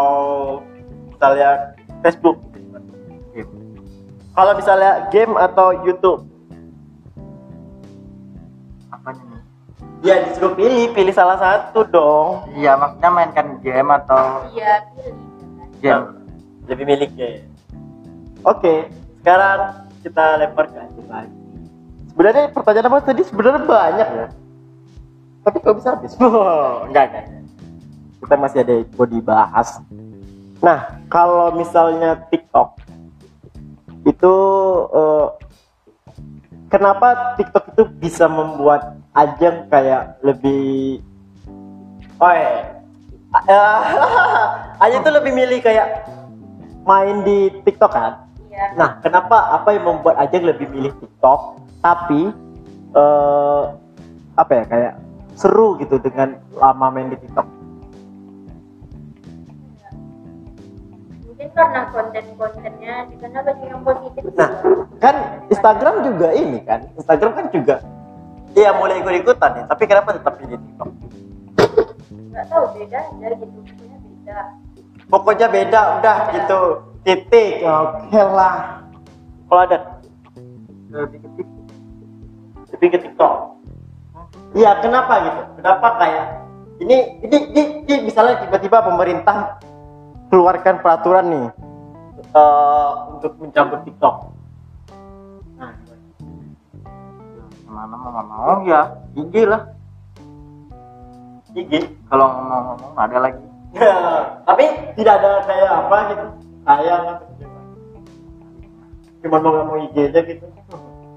misalnya 1.13 1.77
Facebook, 2.01 2.41
Game. 3.37 3.53
kalau 4.33 4.57
misalnya 4.57 5.05
game 5.13 5.37
atau 5.37 5.71
YouTube, 5.85 6.25
apanya 8.89 9.21
nih 9.29 9.41
ya 10.01 10.15
disuruh 10.25 10.57
pilih, 10.57 10.89
pilih 10.97 11.13
salah 11.13 11.37
satu 11.37 11.85
dong. 11.85 12.49
iya 12.57 12.73
maksudnya 12.73 13.09
mainkan 13.13 13.61
game 13.61 13.93
atau 13.93 14.49
iya 14.57 14.81
pilih 14.97 15.15
game 15.79 16.23
lebih 16.67 16.85
milik 16.87 17.11
game. 17.15 17.47
Oke, 18.43 18.87
sekarang 19.23 19.87
kita 20.03 20.39
lempar 20.39 20.67
ke 20.71 20.79
lagi. 21.07 21.42
Sebenarnya 22.13 22.53
pertanyaan 22.53 22.87
apa 22.93 23.09
tadi 23.09 23.21
sebenarnya 23.25 23.61
banyak 23.65 24.09
ya. 24.13 24.27
Tapi 25.43 25.57
kok 25.59 25.75
bisa 25.81 25.97
habis? 25.97 26.13
enggak, 26.21 27.05
enggak. 27.09 27.25
Kita 28.21 28.35
masih 28.37 28.57
ada 28.61 28.73
yang 28.77 28.87
mau 28.93 29.07
dibahas. 29.09 29.69
Nah, 30.63 30.79
kalau 31.09 31.51
misalnya 31.57 32.21
TikTok 32.29 32.79
itu 34.05 34.35
eh, 34.93 35.27
kenapa 36.69 37.35
TikTok 37.35 37.75
itu 37.75 37.83
bisa 37.97 38.29
membuat 38.29 38.95
Ajeng 39.13 39.69
kayak 39.69 40.17
lebih 40.25 40.97
oh 42.17 42.33
iya. 42.33 43.65
Ajeng 44.79 45.01
itu 45.01 45.11
lebih 45.11 45.31
milih 45.33 45.59
kayak 45.59 46.07
main 46.87 47.25
di 47.27 47.51
TikTok 47.67 47.91
kan? 47.91 48.22
Iya 48.53 48.77
Nah, 48.77 49.01
kenapa 49.01 49.49
apa 49.51 49.73
yang 49.73 49.83
membuat 49.83 50.13
Ajeng 50.15 50.45
lebih 50.45 50.69
milih 50.69 50.93
TikTok 50.95 51.57
tapi 51.81 52.29
eh 52.93 53.63
apa 54.33 54.51
ya 54.53 54.63
kayak 54.63 54.93
seru 55.33 55.73
gitu 55.77 55.97
dengan 55.97 56.37
lama 56.53 56.93
main 56.93 57.09
di 57.09 57.17
TikTok? 57.17 57.47
mungkin 61.25 61.49
karena 61.51 61.81
konten-kontennya 61.89 62.95
di 63.09 63.15
sana 63.17 63.39
banyak 63.41 63.65
yang 63.67 63.81
positif 63.81 64.21
Nah, 64.33 64.49
kan 64.97 65.15
Instagram 65.49 65.95
juga 66.05 66.27
ini 66.31 66.59
kan? 66.61 66.85
Instagram 66.95 67.31
kan 67.33 67.45
juga 67.49 67.75
Iya 68.53 68.69
mulai 68.77 69.01
ikut-ikutan 69.01 69.51
ya, 69.57 69.63
tapi 69.65 69.83
kenapa 69.89 70.13
tetap 70.13 70.37
pilih 70.37 70.61
TikTok? 70.61 70.89
nggak 72.29 72.45
tahu 72.49 72.65
beda 72.73 72.97
aja 72.97 73.27
gitu 73.29 73.45
pokoknya 73.45 73.97
beda 73.99 74.37
Pokoknya 75.05 75.47
beda, 75.47 75.81
udah 75.99 76.17
gitu 76.31 76.59
titik. 77.03 77.63
Oke 77.63 78.19
lah. 78.19 78.83
Kalau 79.47 79.61
ada 79.67 79.77
lebih 80.89 81.19
ketik 81.21 81.47
lebih 82.73 82.87
ke 82.89 82.97
TikTok. 83.05 83.33
Iya, 84.53 84.71
kenapa 84.81 85.13
gitu? 85.23 85.41
Kenapa 85.61 85.87
kayak 86.01 86.25
ini 86.81 86.97
ini 87.21 87.37
ini, 87.53 87.61
ini 87.85 87.95
misalnya 88.09 88.41
tiba-tiba 88.43 88.81
pemerintah 88.81 89.61
keluarkan 90.33 90.81
peraturan 90.81 91.25
nih 91.29 91.47
eh, 92.33 92.91
untuk 93.13 93.37
mencabut 93.37 93.85
TikTok. 93.85 94.15
Nah, 95.57 95.73
mau 97.89 98.25
mau 98.25 98.61
ya 98.65 98.89
IG 99.17 99.49
lah 99.49 99.61
IG. 101.53 101.85
kalau 102.09 102.29
ngomong-ngomong 102.29 102.93
ada 102.97 103.17
lagi 103.17 103.45
Tapi 104.47 104.65
tidak 104.97 105.13
ada 105.21 105.31
kayak 105.45 105.69
apa 105.69 105.97
gitu. 106.13 106.25
Sayang 106.63 107.03
atau 107.19 107.27
gimana? 107.35 107.71
Cuma 109.19 109.37
mau 109.39 109.51
nggak 109.51 109.65
mau 109.67 109.77
IG 109.79 109.95
aja 110.11 110.21
gitu. 110.23 110.45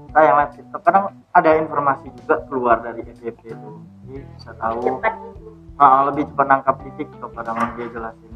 kita 0.07 0.19
yang 0.23 0.35
live 0.39 0.53
TikTok 0.55 0.81
kadang 0.81 1.03
ada 1.35 1.49
informasi 1.61 2.07
juga 2.23 2.35
keluar 2.47 2.79
dari 2.81 3.03
FYP 3.05 3.53
itu 3.53 3.69
jadi 4.07 4.23
bisa 4.33 4.51
tahu 4.57 4.79
cepat 4.81 5.13
gitu 5.13 5.49
Ah, 5.77 6.09
lebih 6.09 6.25
cepat 6.33 6.45
nangkap 6.49 6.75
di 6.81 6.91
TikTok 6.97 7.31
kadang 7.37 7.59
dia 7.77 7.85
jelasin 7.91 8.31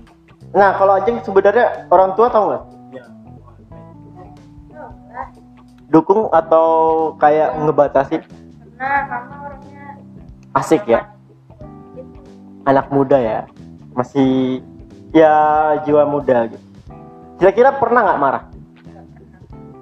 Nah, 0.51 0.75
kalau 0.75 0.99
Ajeng 0.99 1.23
sebenarnya 1.23 1.87
orang 1.89 2.11
tua 2.13 2.27
tahu 2.29 2.43
nggak? 2.53 2.63
lah 5.09 5.27
Dukung 5.89 6.29
atau 6.29 6.67
kayak 7.17 7.55
ngebatasi 7.65 8.19
karena 8.19 8.89
mama 9.09 9.35
orangnya 9.47 9.83
asik 10.53 10.83
ya? 10.85 11.07
Anak 12.69 12.93
muda 12.93 13.17
ya, 13.17 13.39
masih 13.97 14.61
ya 15.15 15.33
jiwa 15.81 16.05
muda 16.05 16.45
gitu. 16.45 16.70
Kira-kira 17.41 17.73
pernah 17.73 18.05
nggak 18.05 18.21
marah? 18.21 18.43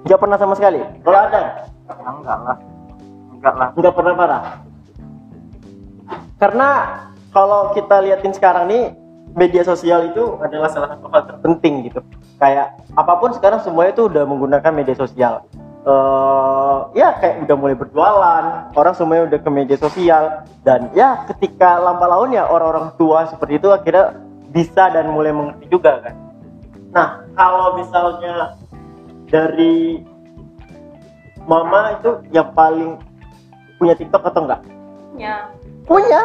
Nggak 0.08 0.20
pernah 0.24 0.36
sama 0.40 0.56
sekali. 0.56 0.80
Kalau 1.04 1.18
ada, 1.20 1.40
ya, 1.44 2.08
enggak 2.08 2.38
lah 2.40 2.56
enggak 3.36 3.54
lah 3.56 3.68
nggak 3.76 3.94
pernah 3.96 4.14
marah. 4.16 4.42
Karena 6.40 6.68
kalau 7.36 7.76
kita 7.76 8.00
liatin 8.00 8.32
sekarang 8.32 8.64
nih 8.64 8.96
media 9.36 9.60
sosial 9.60 10.08
itu 10.08 10.40
adalah 10.40 10.72
salah 10.72 10.96
satu 10.96 11.12
hal 11.12 11.22
terpenting 11.28 11.84
gitu. 11.84 12.00
Kayak 12.40 12.80
apa 12.96 13.12
pun 13.20 13.36
sekarang 13.36 13.60
semuanya 13.60 13.92
itu 13.92 14.08
udah 14.08 14.24
menggunakan 14.24 14.72
media 14.72 14.96
sosial. 14.96 15.44
eh 15.80 16.78
ya 16.92 17.16
kayak 17.16 17.48
udah 17.48 17.56
mulai 17.56 17.72
berjualan, 17.72 18.44
orang 18.76 18.92
semuanya 18.92 19.32
udah 19.32 19.38
ke 19.40 19.48
media 19.48 19.80
sosial 19.80 20.44
dan 20.60 20.92
ya 20.92 21.24
ketika 21.24 21.80
lambat 21.80 22.04
laun 22.04 22.36
ya 22.36 22.44
orang-orang 22.44 22.92
tua 23.00 23.24
seperti 23.24 23.56
itu 23.56 23.72
akhirnya 23.72 24.12
bisa 24.52 24.92
dan 24.92 25.08
mulai 25.08 25.32
mengerti 25.32 25.72
juga 25.72 26.04
kan. 26.04 26.14
Nah 26.92 27.19
kalau 27.34 27.78
misalnya 27.78 28.54
dari 29.30 30.02
mama 31.46 31.98
itu 31.98 32.10
yang 32.34 32.50
paling 32.52 32.98
punya 33.80 33.94
TikTok 33.96 34.22
atau 34.26 34.44
enggak? 34.44 34.60
punya 35.10 35.34
Punya. 35.88 36.22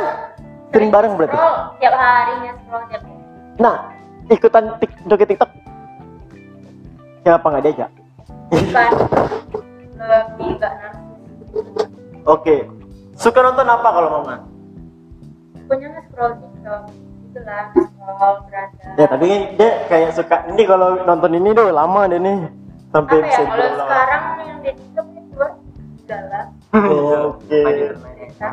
Sering 0.75 0.91
bareng 0.91 1.15
berarti. 1.15 1.37
scroll 1.39 1.57
tiap 1.79 1.95
harinya 1.95 2.51
scroll 2.65 2.83
tiap 2.91 3.01
Nah, 3.55 3.75
ikutan 4.27 4.63
joget 5.07 5.27
TikTok. 5.31 5.51
Siapa 7.23 7.45
nggak 7.47 7.63
diajak? 7.63 7.91
bukan 8.45 8.91
lebih 9.97 10.49
nggak 10.61 10.73
narsis 10.77 11.89
Oke. 12.29 12.55
Suka 13.15 13.39
nonton 13.41 13.65
apa 13.65 13.87
kalau 13.89 14.09
mama? 14.21 14.35
nge 15.65 16.01
scroll 16.11 16.33
tiktok 16.37 16.81
itulah 17.35 17.63
scroll 17.75 18.35
berada 18.47 18.87
Ya, 18.95 19.05
tapi 19.11 19.27
dia 19.59 19.71
kayak 19.91 20.15
suka 20.15 20.47
ini 20.55 20.63
kalau 20.63 21.03
nonton 21.03 21.35
ini 21.35 21.51
tuh 21.51 21.67
lama 21.67 22.07
deh 22.07 22.15
nih. 22.15 22.47
Sampai 22.95 23.19
apa 23.19 23.27
ya 23.27 23.43
kalau 23.43 23.75
sekarang 23.75 24.23
yang 24.39 24.57
di 24.63 24.71
tiktok 24.71 25.07
itu 25.11 25.45
udah 26.07 26.21
lah 26.31 26.45
Oke. 27.27 27.61
biasa. 28.15 28.47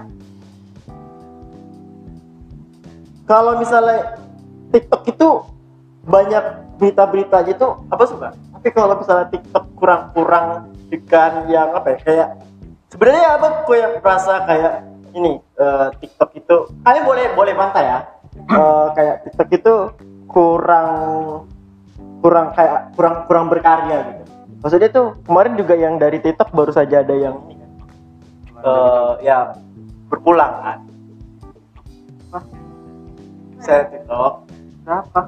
Kalau 3.22 3.52
misalnya 3.62 4.18
TikTok 4.74 5.02
itu 5.14 5.28
banyak 6.02 6.44
berita-berita 6.82 7.38
gitu 7.46 7.86
apa 7.86 8.04
suka? 8.10 8.28
Tapi 8.34 8.68
kalau 8.74 8.98
misalnya 8.98 9.30
TikTok 9.30 9.64
kurang-kurang 9.78 10.74
dengan 10.90 11.46
yang 11.46 11.70
apa 11.70 11.94
ya 11.94 11.98
kayak 12.02 12.28
sebenarnya 12.90 13.38
apa 13.38 13.46
kok 13.62 13.78
yang 13.78 13.92
merasa 14.02 14.42
kayak 14.42 14.74
ini 15.14 15.38
eh, 15.38 15.88
TikTok 16.02 16.30
itu? 16.34 16.56
Kalian 16.82 17.04
boleh 17.06 17.26
boleh 17.38 17.54
bantah 17.54 17.84
ya 17.86 17.98
Eh, 18.52 18.86
kayak 18.96 19.16
TikTok 19.24 19.48
itu 19.52 19.74
kurang 20.28 20.90
kurang 22.20 22.46
kayak 22.54 22.92
kurang 22.94 23.14
kurang 23.26 23.46
berkarya 23.48 23.98
gitu. 24.12 24.22
Maksudnya 24.62 24.88
tuh 24.92 25.06
kemarin 25.26 25.58
juga 25.58 25.74
yang 25.74 25.98
dari 25.98 26.22
TikTok 26.22 26.54
baru 26.54 26.70
saja 26.70 27.02
ada 27.02 27.14
yang 27.16 27.36
eh, 28.62 29.12
ya 29.24 29.56
berpulang 30.12 30.52
kan. 30.60 30.78
Saya 33.62 33.88
TikTok. 33.88 34.34
Siapa? 34.82 35.20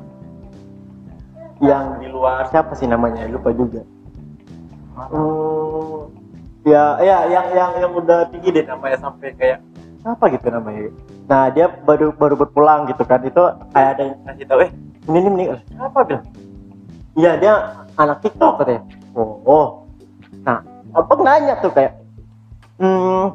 Yang 1.62 1.84
di 2.02 2.08
luar. 2.10 2.50
siapa 2.50 2.72
sih 2.76 2.90
namanya? 2.90 3.24
Lupa 3.30 3.54
juga. 3.54 3.80
Hmm, 4.94 6.06
ya 6.62 7.02
ya 7.02 7.26
yang 7.26 7.46
yang 7.50 7.70
yang 7.82 7.92
udah 7.94 8.30
tinggi 8.30 8.54
deh 8.54 8.64
namanya 8.66 8.98
sampai 9.02 9.34
kayak 9.34 9.58
apa 10.04 10.24
gitu 10.28 10.46
namanya? 10.52 10.92
Nah 11.24 11.48
dia 11.48 11.66
baru 11.72 12.12
baru 12.12 12.36
berpulang 12.36 12.84
gitu 12.92 13.02
kan. 13.08 13.24
Itu 13.24 13.40
kayak 13.72 13.88
ada 13.96 14.02
yang 14.04 14.18
ngasih 14.28 14.44
tahu 14.44 14.58
eh 14.68 14.70
ini 15.08 15.16
ini 15.16 15.28
meninggal 15.32 15.58
apa 15.80 15.98
bilang? 16.04 16.24
Iya 17.16 17.32
dia 17.40 17.52
anak 17.96 18.20
TikTok 18.20 18.60
katanya. 18.60 18.82
Oh, 19.16 19.40
oh. 19.48 19.66
nah 20.44 20.60
apa 20.92 21.12
nanya 21.24 21.56
tuh 21.64 21.72
kayak 21.72 21.96
hmm, 22.76 23.32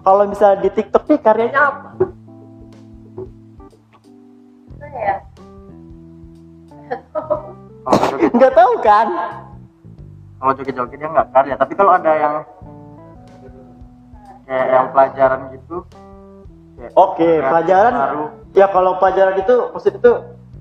kalau 0.00 0.24
misalnya 0.24 0.64
di 0.64 0.70
TikTok 0.72 1.04
nih 1.04 1.20
karyanya 1.20 1.60
apa? 1.68 1.88
Apa 4.72 4.86
ya? 4.88 5.16
Nggak 8.32 8.52
tahu 8.56 8.72
kan? 8.80 9.06
Kalau 10.40 10.52
joget-joget 10.56 10.96
dia 10.96 11.08
nggak 11.12 11.28
karya 11.32 11.54
tapi 11.60 11.72
kalau 11.76 11.92
ada 11.92 12.12
yang 12.16 12.34
kayak 14.44 14.66
yang 14.70 14.86
pelajaran 14.92 15.40
gitu. 15.56 15.76
Oke 16.94 17.22
kreatif 17.38 17.48
pelajaran 17.48 17.94
baru. 17.94 18.24
ya 18.52 18.66
kalau 18.68 18.92
pelajaran 18.98 19.34
itu 19.38 19.54
maksud 19.72 19.92
itu 19.94 20.12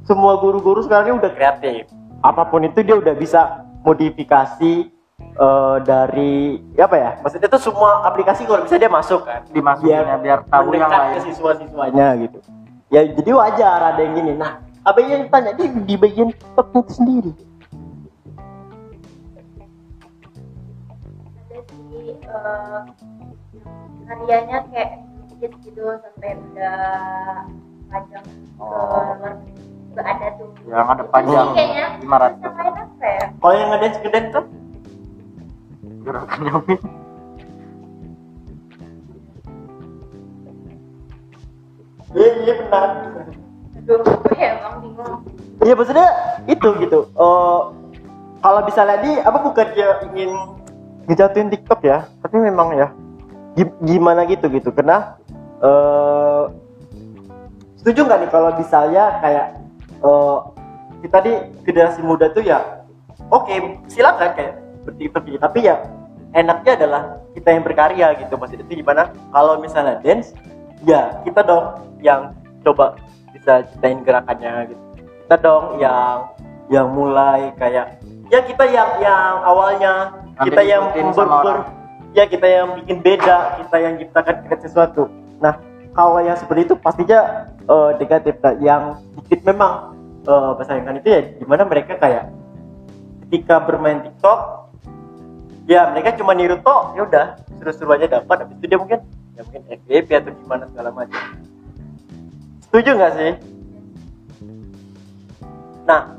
semua 0.04 0.38
guru-guru 0.40 0.84
sekarang 0.86 1.06
ini 1.10 1.16
udah 1.20 1.32
kreatif. 1.34 1.90
Apa 2.24 2.48
pun 2.48 2.64
itu 2.64 2.80
dia 2.86 2.96
udah 2.96 3.16
bisa 3.18 3.66
modifikasi 3.84 4.74
eh, 5.20 5.78
dari 5.84 6.62
apa 6.80 6.96
ya 6.96 7.12
maksudnya 7.20 7.50
itu 7.52 7.60
semua 7.60 8.08
aplikasi 8.08 8.48
kalau 8.48 8.64
bisa 8.64 8.78
dia 8.80 8.92
masuk 8.92 9.26
kan. 9.26 9.44
Dimasukinnya 9.52 10.18
biar 10.22 10.40
tahu 10.48 10.72
yang 10.76 10.88
lain. 10.88 11.18
ke 11.18 11.20
siswa-siswanya 11.34 12.08
gitu. 12.24 12.40
Ya 12.94 13.02
jadi 13.10 13.32
wajar 13.34 13.80
ada 13.96 14.00
yang 14.00 14.14
gini. 14.16 14.32
Nah 14.38 14.62
apa 14.84 15.00
yang 15.02 15.28
tanya 15.32 15.56
di, 15.56 15.66
di 15.88 15.96
bagian 15.98 16.30
itu 16.32 16.92
sendiri. 16.92 17.32
Ada 21.54 21.60
sih 21.68 22.20
eh, 22.22 22.80
karyanya 24.04 24.58
kayak 24.72 24.90
dikit 25.32 25.52
gitu 25.64 25.84
sampai 26.00 26.36
udah 26.52 26.80
panjang 27.90 28.26
ke 28.26 28.64
luar 28.64 29.34
ada 29.94 30.28
tuh. 30.42 30.50
Yang 30.66 30.88
ada 30.90 31.04
panjang. 31.14 31.48
Ini 31.48 31.56
kayaknya 31.56 31.86
500 32.02 32.44
yang 32.44 32.56
lain 32.58 32.74
apa 32.74 33.06
ya? 33.06 33.26
Kalau 33.38 33.54
yang 33.54 33.70
ngedance 33.72 33.98
ngedance 34.02 34.30
tuh? 34.34 34.46
Gerakan 36.04 36.40
nyamin 36.44 36.82
iya 42.14 42.30
iya 42.46 42.54
benar. 42.62 42.90
Aduh 43.84 44.00
gue 44.06 44.38
emang 44.38 44.76
bingung. 44.82 45.16
Iya 45.66 45.74
maksudnya 45.74 46.08
itu 46.46 46.68
gitu. 46.82 47.00
Oh 47.18 47.74
kalau 48.44 48.62
bisa 48.68 48.84
di 49.02 49.12
apa 49.24 49.38
bukan 49.40 49.68
dia 49.74 50.04
ingin 50.12 50.32
ngejatuhin 51.08 51.52
TikTok 51.52 51.84
ya, 51.84 52.08
tapi 52.24 52.40
memang 52.40 52.76
ya 52.76 52.92
gimana 53.84 54.26
gitu 54.26 54.50
gitu. 54.50 54.70
Karena 54.74 55.18
eh 55.64 56.44
setuju 57.80 58.08
nggak 58.08 58.20
nih 58.26 58.30
kalau 58.32 58.50
misalnya 58.56 59.04
kayak 59.20 59.48
eh 60.04 60.38
kita 61.04 61.18
di 61.24 61.34
generasi 61.68 62.00
muda 62.00 62.32
tuh 62.32 62.44
ya 62.48 62.64
oke 63.28 63.52
silakan 63.92 64.32
kayak 64.36 64.54
bertiktok 64.88 65.22
gitu. 65.28 65.38
Tapi 65.40 65.60
ya 65.68 65.76
enaknya 66.34 66.72
adalah 66.80 67.02
kita 67.34 67.50
yang 67.54 67.64
berkarya 67.66 68.08
gitu. 68.20 68.34
Maksudnya 68.38 68.66
itu 68.66 68.82
gimana? 68.82 69.14
Kalau 69.34 69.58
misalnya 69.62 70.00
dance, 70.02 70.34
ya 70.86 71.22
kita 71.24 71.42
dong 71.46 71.80
yang 72.04 72.36
coba 72.64 72.96
bisa 73.34 73.66
ciptain 73.68 74.00
gerakannya 74.06 74.72
gitu 74.72 74.84
kita 75.34 75.36
dong 75.40 75.82
yang 75.82 76.30
yang 76.70 76.88
mulai 76.92 77.50
kayak 77.58 77.98
ya 78.30 78.40
kita 78.44 78.70
yang 78.70 79.02
yang 79.02 79.42
awalnya 79.42 80.14
Nanti 80.38 80.52
kita 80.52 80.62
yang 80.62 80.84
ber, 80.94 81.28
ber-. 81.42 81.66
Ya 82.14 82.30
kita 82.30 82.46
yang 82.46 82.78
bikin 82.82 83.02
beda 83.02 83.62
kita 83.66 83.78
yang 83.82 83.94
ciptakan 83.98 84.36
kreasi 84.46 84.70
sesuatu. 84.70 85.10
Nah 85.42 85.58
kalau 85.94 86.22
yang 86.22 86.38
seperti 86.38 86.70
itu 86.70 86.76
pastinya 86.78 87.50
eh, 87.66 87.92
negatif. 88.02 88.38
Nah, 88.42 88.54
yang 88.62 88.84
dikit 89.22 89.42
memang 89.46 89.94
persaingan 90.24 91.04
itu 91.04 91.12
ya 91.12 91.22
di 91.36 91.44
mana 91.44 91.68
mereka 91.68 92.00
kayak 92.00 92.32
ketika 93.28 93.60
bermain 93.60 94.08
TikTok 94.08 94.72
ya 95.68 95.92
mereka 95.92 96.16
cuma 96.16 96.32
niru 96.32 96.64
toh 96.64 96.96
ya 96.96 97.04
udah 97.04 97.26
seru-seru 97.60 97.92
aja 98.00 98.08
dapat. 98.08 98.48
Habis 98.48 98.56
itu 98.62 98.66
dia 98.72 98.80
mungkin 98.80 99.00
ya 99.36 99.42
mungkin 99.44 99.62
FYP 99.68 100.10
atau 100.24 100.32
gimana 100.32 100.64
segala 100.72 100.90
macam. 100.96 101.22
Setuju 102.64 102.90
nggak 102.96 103.14
sih? 103.20 103.32
Nah, 105.84 106.16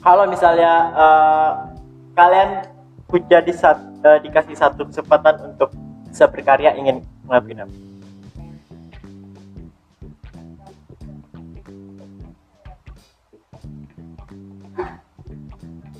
kalau 0.00 0.24
misalnya 0.24 0.72
eh, 0.96 1.50
kalian 2.16 2.50
jadi 3.14 3.52
sat, 3.54 3.78
eh, 4.04 4.18
dikasih 4.20 4.56
satu 4.56 4.84
kesempatan 4.84 5.56
untuk 5.56 5.72
bisa 6.06 6.28
berkarya 6.28 6.76
ingin 6.76 7.00
ngelakuin 7.26 7.64
apa? 7.64 7.76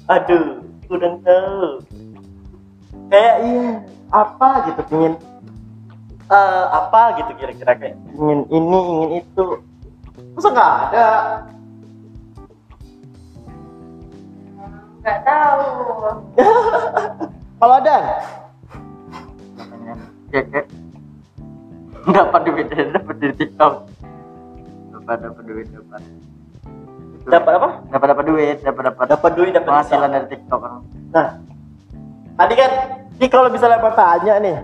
Aduh, 0.04 0.60
kurang 0.84 1.24
tahu. 1.24 1.80
Kayak 3.08 3.36
iya, 3.40 3.68
apa 4.12 4.48
gitu 4.70 4.82
ingin 4.94 5.14
eh, 6.30 6.64
apa 6.70 7.00
gitu 7.18 7.30
kira-kira 7.34 7.72
kayak 7.74 7.96
ingin 8.14 8.40
ini 8.52 8.78
ingin 8.78 9.10
itu 9.24 9.44
masa 10.38 10.48
nggak 10.54 10.72
ada 10.90 11.08
nggak 15.02 15.18
tahu 15.26 15.66
kalau 17.64 17.80
ada? 17.80 17.96
Kayak 20.28 20.68
dapat 22.04 22.40
duit 22.44 22.66
dapat 22.68 23.14
dari 23.16 23.34
TikTok. 23.40 23.74
Dapat 24.92 25.16
dapat 25.24 25.42
duit 25.48 25.66
dapat. 25.72 26.00
Dapat 27.24 27.52
apa? 27.56 27.68
Dapat 27.88 28.06
dapat 28.12 28.24
duit 28.28 28.56
dapat 28.60 28.82
dapat 28.92 29.04
dapat 29.16 29.30
duit 29.32 29.52
dapat 29.56 29.64
penghasilan 29.64 30.10
dari 30.12 30.26
TikTok. 30.28 30.60
Kan 30.60 30.84
nah 31.08 31.28
tadi 32.36 32.52
kan 32.52 32.70
ini 33.16 33.26
kalau 33.32 33.48
misalnya 33.48 33.80
apa 33.80 33.96
tanya 33.96 34.34
nih 34.44 34.58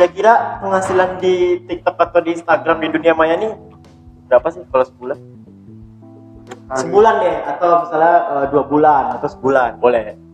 kira-kira 0.00 0.64
penghasilan 0.64 1.20
di 1.20 1.60
TikTok 1.68 1.96
atau 2.00 2.20
di 2.24 2.40
Instagram 2.40 2.80
di 2.80 2.88
dunia 2.88 3.12
maya 3.12 3.36
nih 3.36 3.52
berapa 4.32 4.48
sih 4.48 4.64
kalau 4.72 4.88
sebulan? 4.88 5.18
Sebulan 6.72 7.14
deh 7.20 7.36
atau 7.52 7.84
misalnya 7.84 8.14
eh, 8.32 8.44
dua 8.48 8.64
bulan 8.64 9.04
atau 9.20 9.28
sebulan 9.28 9.76
boleh 9.76 10.25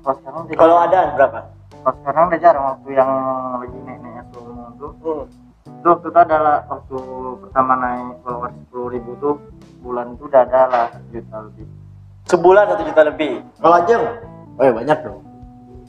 kalau 0.00 0.16
sekarang 0.18 0.42
tidak- 0.46 0.58
kalau 0.58 0.76
ada 0.78 0.98
berapa? 1.14 1.38
Kalau 1.78 1.94
sekarang 2.02 2.22
udah 2.28 2.40
jarang 2.40 2.64
waktu 2.66 2.88
yang 2.90 3.10
lagi 3.56 3.78
naik 3.82 3.98
naiknya 4.02 4.24
promo 4.28 4.64
tuh 4.76 4.90
Hmm. 4.98 5.76
itu 5.78 5.86
waktu 5.86 6.06
itu 6.08 6.18
adalah 6.18 6.56
waktu 6.66 6.96
pertama 7.40 7.72
naik 7.76 8.06
followers 8.20 8.54
sepuluh 8.58 8.88
ribu 8.90 9.10
tuh 9.18 9.34
bulan 9.78 10.06
itu 10.12 10.22
udah 10.26 10.42
ada 10.42 10.60
lah 10.66 10.86
juta 11.08 11.36
lebih. 11.44 11.66
Sebulan 12.26 12.64
satu 12.66 12.82
juta 12.84 13.02
lebih? 13.06 13.32
Kalau 13.56 13.76
aja 13.78 13.94
oh 14.58 14.64
ya 14.64 14.72
banyak 14.74 14.98
dong. 15.00 15.20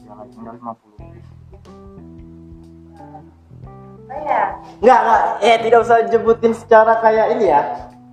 Yang 0.00 0.16
lagi 0.16 0.30
tinggal 0.32 0.54
lima 0.56 0.72
puluh. 0.72 0.88
Ya 4.10 4.42
Enggak, 4.82 5.00
enggak. 5.00 5.22
Eh, 5.40 5.56
tidak 5.62 5.78
usah 5.86 5.96
jebutin 6.08 6.52
secara 6.52 6.98
kayak 6.98 7.38
ini 7.38 7.46
ya. 7.46 7.60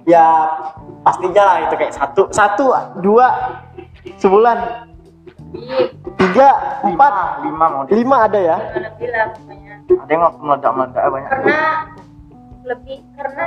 Ya, 0.07 0.23
pastinya 1.03 1.43
lah 1.43 1.57
itu 1.67 1.75
kayak 1.75 1.91
satu, 1.91 2.31
satu, 2.31 2.71
dua, 3.01 3.27
sebulan, 4.15 4.86
tiga, 6.17 6.49
empat, 6.83 7.13
lima 7.45 7.65
mau 7.71 7.83
lima 7.87 8.17
ada 8.27 8.39
ya. 8.39 8.57
gimana 8.57 8.89
bilang 8.99 9.29
pokoknya 9.33 9.73
ada 9.95 10.11
yang 10.11 10.23
waktu 10.27 10.41
meledak 10.43 10.71
meledak 10.75 11.03
banyak 11.07 11.29
karena 11.31 11.59
lebih 12.67 12.97
karena 13.15 13.45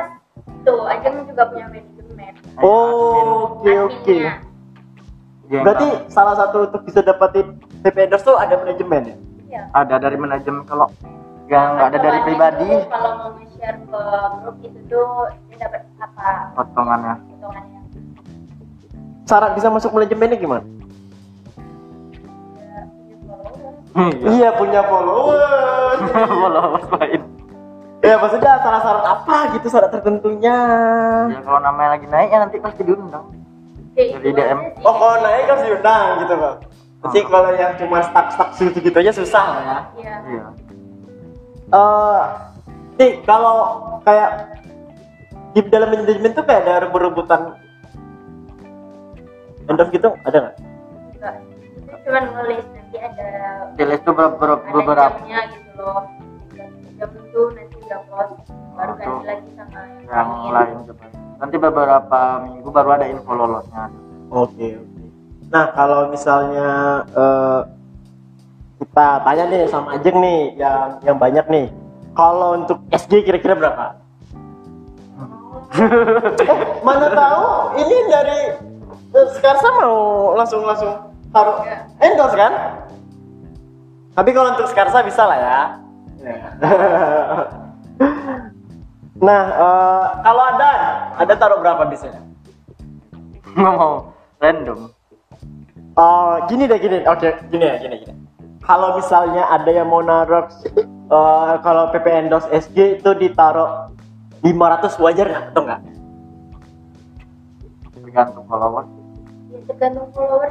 tuh 0.65 0.81
Ajeng 0.89 1.15
juga 1.29 1.43
punya 1.53 1.67
manajemen 1.69 2.33
Oh, 2.61 3.57
oke, 3.61 3.73
oke. 3.89 4.19
Yang 5.51 5.63
Berarti 5.67 5.89
salah 6.13 6.35
satu 6.37 6.69
untuk 6.69 6.85
bisa 6.85 7.01
dapetin 7.01 7.59
TP 7.83 7.97
endorse 8.07 8.25
tuh 8.25 8.37
ada 8.37 8.55
manajemen 8.61 9.03
ya? 9.03 9.17
Iya. 9.51 9.63
ada 9.75 9.99
dari 9.99 10.15
manajemen 10.15 10.63
kalau 10.63 10.87
yang 11.51 11.75
nggak 11.75 11.89
ada 11.91 11.99
dari 11.99 12.19
pribadi 12.23 12.71
kalau 12.87 13.11
mau 13.19 13.31
nge-share 13.35 13.83
ke 13.83 14.03
grup 14.39 14.57
itu 14.63 14.79
tuh 14.87 15.11
dia 15.51 15.67
dapat 15.67 15.83
apa 15.99 16.55
potongannya 16.55 17.15
potongannya 17.19 17.81
Syarat 19.27 19.51
bisa 19.59 19.69
masuk 19.75 19.91
manajemennya 19.91 20.39
gimana? 20.39 20.63
Iya, 24.23 24.49
punya 24.55 24.81
followers. 24.87 26.01
followers 26.43 26.89
lain 26.99 27.23
ya, 28.01 28.17
maksudnya 28.17 28.53
syarat-syarat 28.65 29.05
apa 29.05 29.37
gitu 29.57 29.67
syarat 29.69 29.91
tertentunya? 29.93 30.57
ya 31.29 31.41
kalau 31.45 31.61
namanya 31.61 32.01
lagi 32.01 32.07
naik 32.09 32.29
ya 32.33 32.39
nanti 32.41 32.57
pasti 32.57 32.81
diundang 32.85 33.29
Dari 33.93 34.17
itu 34.17 34.33
DM. 34.33 34.59
Oh, 34.87 34.95
kalau 34.97 35.17
naik 35.21 35.51
harus 35.51 35.65
diundang 35.67 36.25
gitu, 36.25 36.35
Bang. 36.39 36.57
Jadi 37.01 37.21
kalau 37.27 37.51
yang 37.59 37.73
cuma 37.77 37.99
stuck-stuck 38.07 38.49
segitu-gitu 38.57 38.97
aja 39.03 39.13
susah 39.13 39.45
lah 39.45 39.61
ya. 39.61 39.79
Iya. 39.99 40.17
iya 40.31 40.47
eh 41.71 42.21
nih 42.99 43.13
kalau 43.23 43.79
kayak 44.03 44.59
di 45.55 45.63
dalam 45.71 45.95
manajemen 45.95 46.35
tuh 46.35 46.43
kayak 46.43 46.67
ada 46.67 46.75
rebut-rebutan 46.87 47.55
endorse 49.71 49.95
gitu 49.95 50.11
ada 50.27 50.37
nggak? 50.51 50.57
Itu 51.21 51.97
cuma 52.01 52.21
nulis 52.23 52.65
nanti 52.67 52.97
ada 52.97 53.29
di 53.73 53.85
list 53.85 54.03
tuh 54.03 54.13
beberapa 54.13 54.57
ada 54.59 54.73
beberapa. 54.73 55.17
jamnya 55.17 55.41
gitu 55.49 55.71
loh. 55.77 56.03
Jam 56.97 57.11
itu 57.15 57.41
nanti 57.51 57.75
udah 57.79 58.01
close 58.05 58.35
baru 58.71 58.93
Oh, 58.93 58.97
ganti 58.97 59.25
lagi 59.27 59.51
sama 59.53 59.79
yang 60.01 60.29
lain. 60.49 60.77
coba 60.85 61.05
nanti 61.37 61.57
beberapa 61.57 62.21
minggu 62.43 62.69
baru 62.69 62.89
ada 62.93 63.07
info 63.07 63.33
lolosnya. 63.33 63.85
Oke 64.31 64.67
oke. 64.75 65.03
Nah 65.49 65.67
kalau 65.73 66.09
misalnya 66.09 66.69
eh, 67.11 67.61
kita 68.79 69.07
tanya 69.21 69.45
nih 69.47 69.63
sama 69.67 69.89
Ajeng 69.95 70.17
nih 70.19 70.41
yang 70.57 70.81
yang 71.03 71.17
banyak 71.17 71.45
nih. 71.47 71.67
Kalau 72.11 72.55
untuk 72.55 72.81
SG 72.91 73.23
kira-kira 73.23 73.55
berapa? 73.55 73.87
Oh, 75.17 75.63
Eh, 76.43 76.59
mana 76.81 77.07
tahu? 77.09 77.45
Ini 77.77 77.97
dari 78.07 78.41
eh, 79.11 79.27
Skarsa 79.33 79.69
mau 79.75 79.95
langsung 80.35 80.63
langsung 80.63 81.10
taruh 81.31 81.57
endorse 82.03 82.37
kan? 82.37 82.53
Tapi 84.15 84.31
kalau 84.35 84.49
untuk 84.59 84.69
Skarsa 84.71 85.01
bisa 85.07 85.23
lah 85.25 85.39
ya. 85.39 85.61
nah, 89.27 89.43
eh, 89.49 90.05
kalau 90.21 90.43
ada 90.53 90.69
ada 91.17 91.35
taruh 91.39 91.59
berapa 91.63 91.89
biasanya? 91.89 92.21
nggak 93.51 93.75
mau 93.83 94.15
random 94.39 94.95
Oh, 95.99 96.39
gini 96.47 96.71
deh 96.71 96.79
gini. 96.79 97.03
Oke, 97.03 97.35
gini 97.51 97.67
ya, 97.67 97.77
gini 97.77 97.99
gini. 97.99 98.15
Kalau 98.63 98.95
misalnya 98.95 99.43
ada 99.51 99.69
yang 99.69 99.91
mau 99.91 100.01
naruh 100.01 100.47
eh, 100.79 101.55
kalau 101.67 101.91
PP 101.91 102.07
endorse 102.09 102.49
SG 102.49 103.03
itu 103.03 103.11
ditaruh 103.19 103.91
500 104.41 105.03
wajar 105.03 105.27
nggak 105.29 105.45
atau 105.51 105.63
enggak? 105.67 105.81
tergantung 108.11 108.45
follower 108.51 108.85
ya 109.55 109.59
tergantung 109.71 110.09
follower 110.11 110.51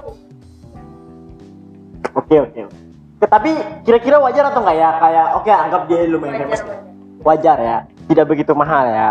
Oke 2.19 2.35
oke. 2.43 2.59
oke. 2.67 2.77
Tapi 3.19 3.51
kira-kira 3.87 4.19
wajar 4.19 4.51
atau 4.51 4.59
enggak 4.63 4.77
ya? 4.79 4.89
Kayak 4.99 5.25
oke 5.39 5.51
anggap 5.51 5.81
dia 5.87 5.99
lumayan 6.07 6.35
wajar 6.35 6.39
famous. 6.43 6.61
wajar 6.63 6.77
Wajar 7.19 7.57
ya, 7.59 7.77
tidak 8.07 8.25
begitu 8.31 8.51
mahal 8.55 8.85
ya. 8.87 9.09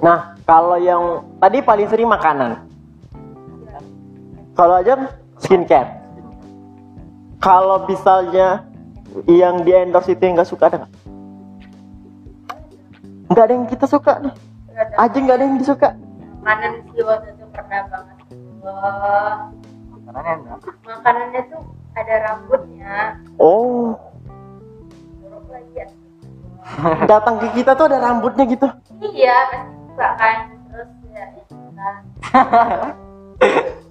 Nah, 0.00 0.32
kalau 0.48 0.80
yang 0.80 1.24
tadi 1.36 1.60
paling 1.60 1.88
sering 1.88 2.08
makanan. 2.08 2.64
Kalau 4.56 4.80
aja 4.80 4.96
skincare. 5.40 6.00
Kalau 7.40 7.84
misalnya 7.88 8.64
yang 9.24 9.64
di 9.64 9.72
endorse 9.72 10.12
itu 10.12 10.20
yang 10.20 10.40
nggak 10.40 10.48
suka 10.48 10.68
ada 10.68 10.76
nggak? 10.84 10.92
Nggak 13.32 13.44
ada 13.44 13.52
yang 13.52 13.66
kita 13.68 13.86
suka 13.88 14.12
nih. 14.20 14.34
Aja 14.96 15.16
nggak 15.16 15.36
ada 15.36 15.44
yang 15.44 15.56
disuka. 15.60 15.88
makanan 16.40 16.72
sih 16.88 17.04
waktu 17.04 17.36
itu 17.36 17.44
pernah 17.52 17.84
banget 17.92 18.16
Wah, 18.64 19.52
makanannya 20.10 20.34
enggak 20.42 20.58
makanannya 20.82 21.40
tuh 21.46 21.62
ada 21.94 22.14
rambutnya 22.20 22.94
Oh, 23.38 23.94
ya 25.70 25.86
datang 27.06 27.38
ke 27.38 27.46
kita 27.54 27.72
tuh 27.72 27.86
ada 27.86 27.98
rambutnya 28.00 28.44
gitu. 28.44 28.66
iya 29.00 29.36
pasti 29.48 29.70
suka 29.86 30.08
kan 30.14 30.36
terus 30.66 30.90
ya 31.08 31.24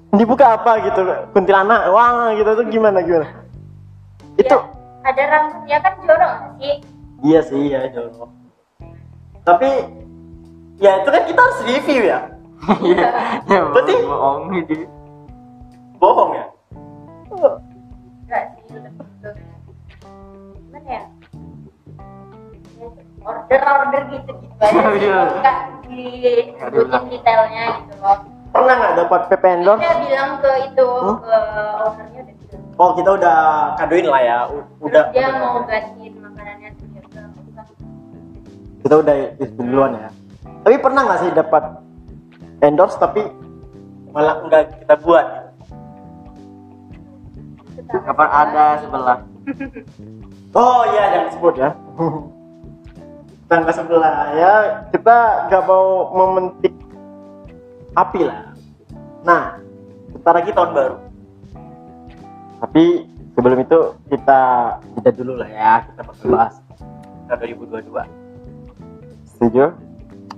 Dibuka 0.10 0.46
apa 0.56 0.72
gitu? 0.82 1.02
Kuntilanak, 1.32 1.90
wah 1.90 2.32
gitu 2.34 2.52
tuh 2.52 2.66
gimana 2.68 3.00
gimana? 3.00 3.28
Itu 4.36 4.58
Ya, 5.00 5.08
ada 5.08 5.24
rambutnya 5.26 5.78
kan 5.80 5.94
jorok 6.04 6.34
sih 6.58 6.76
Iya 7.20 7.40
sih, 7.42 7.60
iya 7.66 7.80
jorok. 7.90 8.30
Tapi 9.44 9.70
ya 10.78 11.00
itu 11.00 11.10
kan 11.10 11.24
kita 11.26 11.40
harus 11.40 11.60
review 11.66 12.02
ya. 12.06 12.20
iya 12.86 13.08
ya 13.48 13.60
Berarti- 13.72 14.04
bohong 14.04 14.52
Bohong 16.00 16.32
ya? 16.34 16.46
enggak 17.30 18.44
sih 18.52 18.62
gimana 20.60 20.88
ya 20.88 21.04
order 23.20 23.62
order 23.62 24.02
gitu 24.08 24.32
gitu 24.34 24.56
aja 24.60 24.82
sih 24.94 25.02
Iya. 25.02 25.20
nggak 25.36 25.58
disebutin 25.84 27.04
detailnya 27.12 27.64
gitu 27.80 27.96
loh 28.00 28.18
Pernah 28.50 28.74
nggak 28.76 28.94
dapat 28.98 29.22
PP 29.30 29.44
endorse? 29.52 29.78
dia 29.80 29.94
bilang 30.00 30.32
ke 30.40 30.52
itu 30.66 30.88
Hmm? 30.90 31.18
ke 31.20 31.38
ownernya 31.78 32.20
udah 32.20 32.34
bilang 32.34 32.64
Oh 32.80 32.90
kita 32.96 33.10
udah 33.14 33.38
kadoin 33.76 34.08
lah 34.08 34.22
ya, 34.24 34.38
U- 34.48 34.66
udah. 34.82 35.04
terus 35.04 35.14
dia 35.14 35.26
udah 35.28 35.40
mau 35.44 35.60
gantiin 35.62 36.14
makanannya. 36.18 36.70
Kita 38.80 38.94
udah 38.96 39.16
duluan 39.54 39.92
ya. 39.94 40.10
Tapi 40.64 40.76
pernah 40.80 41.02
nggak 41.04 41.20
sih 41.20 41.32
dapat 41.32 41.64
endorse 42.62 42.96
tapi 42.96 43.22
malah 44.10 44.40
nggak 44.42 44.64
kita 44.80 44.96
buat? 44.98 45.26
Kapan 47.90 48.30
ada 48.30 48.66
sebelah 48.86 49.18
Oh 50.54 50.82
iya 50.94 51.04
jangan 51.14 51.30
sebut 51.34 51.54
ya. 51.58 51.70
Tangga 53.50 53.74
sebelah 53.74 54.34
ya 54.38 54.54
kita 54.94 55.18
nggak 55.50 55.64
mau 55.66 56.10
mementik 56.14 56.74
api 57.98 58.22
lah. 58.26 58.54
Nah, 59.26 59.58
bentar 60.14 60.34
lagi 60.38 60.52
tahun 60.54 60.72
baru. 60.74 60.98
Tapi 62.60 62.84
sebelum 63.36 63.58
itu 63.64 63.80
kita 64.12 64.42
jeda 65.00 65.12
dulu 65.16 65.34
lah 65.40 65.50
ya, 65.50 65.74
kita 65.90 66.02
bakal 66.06 66.26
bahas 66.34 66.56
tahun 67.30 67.40
2022. 67.58 68.06
Setuju? 69.28 69.66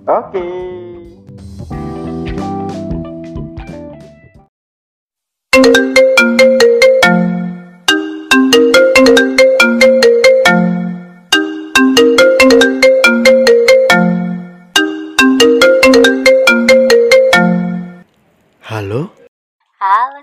Oke. 0.06 0.45
Halo? 0.45 1.01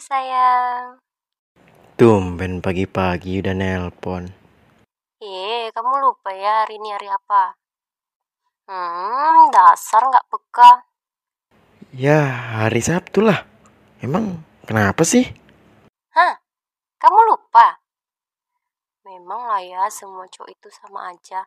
Sayang. 0.09 0.97
Tumben 2.01 2.65
pagi-pagi 2.65 3.45
udah 3.45 3.53
nelpon. 3.53 4.25
Eh, 5.21 5.69
kamu 5.69 6.01
lupa 6.01 6.33
ya 6.33 6.65
hari 6.65 6.81
ini 6.81 6.89
hari 6.97 7.13
apa? 7.13 7.53
Hmm, 8.65 9.53
dasar 9.53 10.09
nggak 10.09 10.25
peka. 10.33 10.89
Ya, 11.93 12.25
hari 12.57 12.81
Sabtu 12.81 13.21
lah. 13.21 13.45
Emang 14.01 14.41
kenapa 14.65 15.05
sih? 15.05 15.29
Hah? 16.17 16.41
Kamu 16.97 17.21
lupa? 17.29 17.77
Memang 19.05 19.45
lah 19.45 19.61
ya 19.61 19.83
semua 19.93 20.25
cowok 20.25 20.49
itu 20.49 20.69
sama 20.73 21.13
aja. 21.13 21.45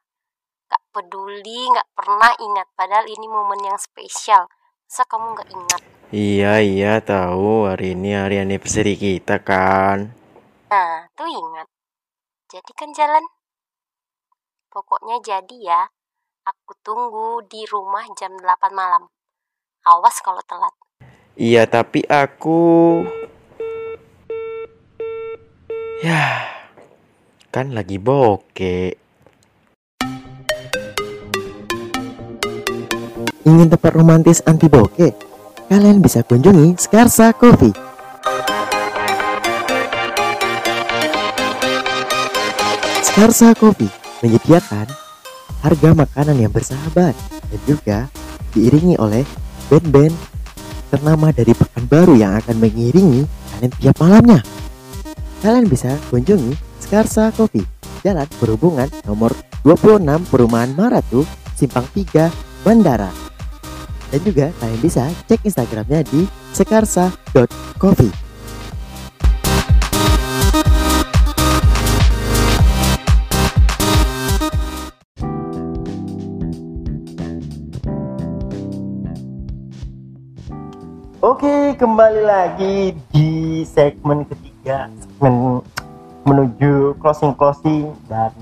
Gak 0.69 0.83
peduli, 0.93 1.65
gak 1.73 1.89
pernah 1.97 2.33
ingat. 2.37 2.67
Padahal 2.77 3.05
ini 3.09 3.25
momen 3.25 3.61
yang 3.61 3.77
spesial. 3.77 4.49
Masa 4.85 5.03
kamu 5.05 5.37
gak 5.37 5.49
ingat? 5.49 6.00
Iya, 6.11 6.59
iya 6.59 6.99
tahu 6.99 7.71
hari 7.71 7.95
ini 7.95 8.11
hari 8.11 8.43
anniversary 8.43 8.99
kita 8.99 9.39
kan. 9.39 10.11
Nah, 10.67 11.07
tuh 11.15 11.23
ingat. 11.23 11.63
Jadi 12.51 12.71
kan 12.75 12.91
jalan. 12.91 13.23
Pokoknya 14.67 15.23
jadi 15.23 15.57
ya. 15.63 15.81
Aku 16.43 16.75
tunggu 16.83 17.47
di 17.47 17.63
rumah 17.63 18.03
jam 18.19 18.35
8 18.35 18.75
malam. 18.75 19.07
Awas 19.87 20.19
kalau 20.19 20.43
telat. 20.43 20.75
Iya, 21.39 21.63
tapi 21.63 22.03
aku 22.11 22.59
Ya, 26.03 26.43
kan 27.55 27.71
lagi 27.71 27.95
bokeh. 27.95 28.99
Ingin 33.47 33.71
tempat 33.71 33.95
romantis 33.95 34.43
anti 34.43 34.67
bokeh? 34.67 35.30
Kalian 35.71 36.03
bisa 36.03 36.19
kunjungi 36.27 36.75
Skarsa 36.75 37.31
Coffee. 37.31 37.71
Skarsa 43.07 43.55
Coffee 43.55 43.87
menyediakan 44.19 44.91
harga 45.63 45.89
makanan 45.95 46.43
yang 46.43 46.51
bersahabat 46.51 47.15
dan 47.47 47.61
juga 47.63 48.11
diiringi 48.51 48.99
oleh 48.99 49.23
band-band 49.71 50.11
ternama 50.91 51.31
dari 51.31 51.55
Pekanbaru 51.55 52.19
yang 52.19 52.35
akan 52.43 52.59
mengiringi 52.59 53.23
kalian 53.55 53.71
tiap 53.79 53.95
malamnya. 54.03 54.43
Kalian 55.39 55.71
bisa 55.71 55.95
kunjungi 56.11 56.51
Skarsa 56.83 57.31
Coffee, 57.31 57.63
Jalan 58.03 58.27
Perhubungan 58.27 58.91
nomor 59.07 59.31
26 59.63 60.03
Perumahan 60.27 60.75
Maratu, 60.75 61.23
Simpang 61.55 61.87
3, 61.95 62.27
Bandara. 62.67 63.30
Dan 64.11 64.19
juga 64.27 64.51
kalian 64.59 64.81
bisa 64.83 65.07
cek 65.31 65.39
Instagramnya 65.47 66.03
di 66.03 66.27
sekarsa.coffee. 66.51 68.11
Oke, 81.23 81.71
kembali 81.79 82.21
lagi 82.27 82.91
di 83.15 83.63
segmen 83.63 84.27
ketiga, 84.27 84.91
segmen 84.99 85.63
menuju 86.27 86.99
closing 86.99 87.31
closing 87.31 87.95
dan 88.11 88.35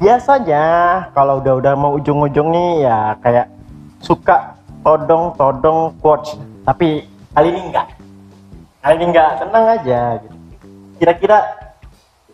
biasanya 0.00 0.64
kalau 1.12 1.38
udah-udah 1.38 1.76
mau 1.76 2.00
ujung-ujung 2.00 2.48
nih 2.48 2.88
ya 2.88 3.14
kayak 3.20 3.46
suka 4.00 4.61
todong-todong 4.82 5.96
quotes, 5.98 6.34
tapi 6.62 7.06
kali 7.32 7.48
ini 7.50 7.70
enggak. 7.70 7.86
Kali 8.82 8.94
ini 8.98 9.04
enggak, 9.10 9.30
tenang 9.38 9.64
aja. 9.70 10.00
Gitu. 10.20 10.36
Kira-kira 10.98 11.38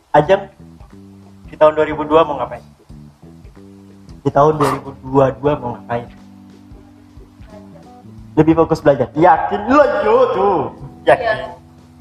Ajam 0.09 0.41
di 1.47 1.55
tahun 1.55 1.77
2002 1.77 2.09
mau 2.25 2.41
ngapain? 2.41 2.65
Di 4.25 4.31
tahun 4.33 4.57
2022 4.57 5.61
mau 5.61 5.77
ngapain? 5.77 6.09
lebih 8.39 8.55
fokus 8.55 8.79
belajar 8.79 9.11
yakin 9.19 9.67
lo 9.67 9.83
yo 10.07 10.17
tuh 10.31 10.59
yakin 11.03 11.27
Iya. 11.27 11.51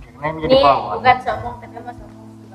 Karena 0.06 0.28
ini 0.30 0.40
jadi 0.46 0.54
Ini 0.54 0.62
pahlawan. 0.62 0.94
bukan 0.94 1.16
sombong 1.26 1.56
tapi 1.58 1.76
emang 1.78 1.96
sombong 1.98 2.26
sih? 2.30 2.46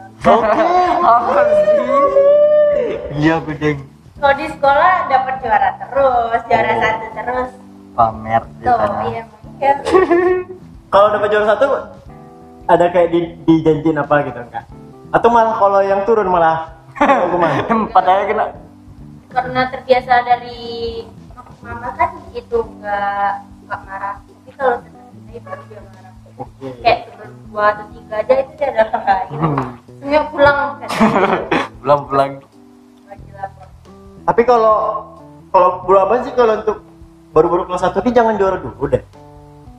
Iya, 3.22 3.34
Bedeng. 3.44 3.78
Kalau 4.16 4.34
di 4.38 4.46
sekolah 4.48 4.94
dapat 5.10 5.34
juara 5.42 5.70
terus, 5.76 6.40
juara 6.46 6.72
satu 6.78 7.06
Pamer 7.92 8.42
Tuh, 8.42 8.72
ceritanya. 8.72 9.04
iya. 9.08 9.22
Iya. 9.60 9.72
kalau 10.92 11.06
dapat 11.12 11.28
juara 11.30 11.46
satu 11.54 11.66
ada 12.66 12.86
kayak 12.88 13.08
di 13.12 13.20
dijanjiin 13.44 13.98
apa 14.00 14.26
gitu 14.26 14.40
enggak 14.40 14.64
atau 15.12 15.28
malah 15.28 15.54
kalau 15.60 15.80
yang 15.84 16.00
turun 16.08 16.28
malah 16.32 16.72
hukuman 17.28 17.52
Padahal 17.92 18.24
kena 18.28 18.44
Karena 19.32 19.60
terbiasa 19.72 20.28
dari 20.28 21.04
mama 21.64 21.88
kan 21.96 22.10
gitu 22.36 22.68
nggak 22.80 23.32
nggak 23.64 23.80
marah. 23.88 24.16
Tapi 24.20 24.50
kalau 24.52 24.76
saya 24.84 25.40
baru 25.40 25.62
dia 25.70 25.80
marah. 25.80 26.12
oke 26.36 26.66
Kayak 26.84 26.98
turun 27.08 27.30
dua 27.48 27.64
atau 27.72 27.84
tiga 27.96 28.14
aja 28.20 28.32
itu 28.36 28.52
dia 28.60 28.68
udah 28.68 28.86
marah. 28.92 29.20
Gitu. 29.24 29.40
Hmm. 29.40 29.70
Semuanya 29.88 30.22
pulang 30.28 30.58
kan. 30.76 30.88
pulang-pulang. 31.80 32.30
Lagi 33.08 33.30
lapor. 33.32 33.66
tapi 34.22 34.42
kalau 34.44 34.76
kalau 35.48 35.68
berapa 35.88 36.12
sih 36.22 36.32
kalau 36.36 36.54
untuk 36.60 36.78
baru-baru 37.32 37.62
kelas 37.66 37.82
satu 37.82 37.98
ini 38.00 38.10
jangan 38.10 38.34
juara 38.36 38.56
dulu 38.56 38.84
deh 38.86 39.02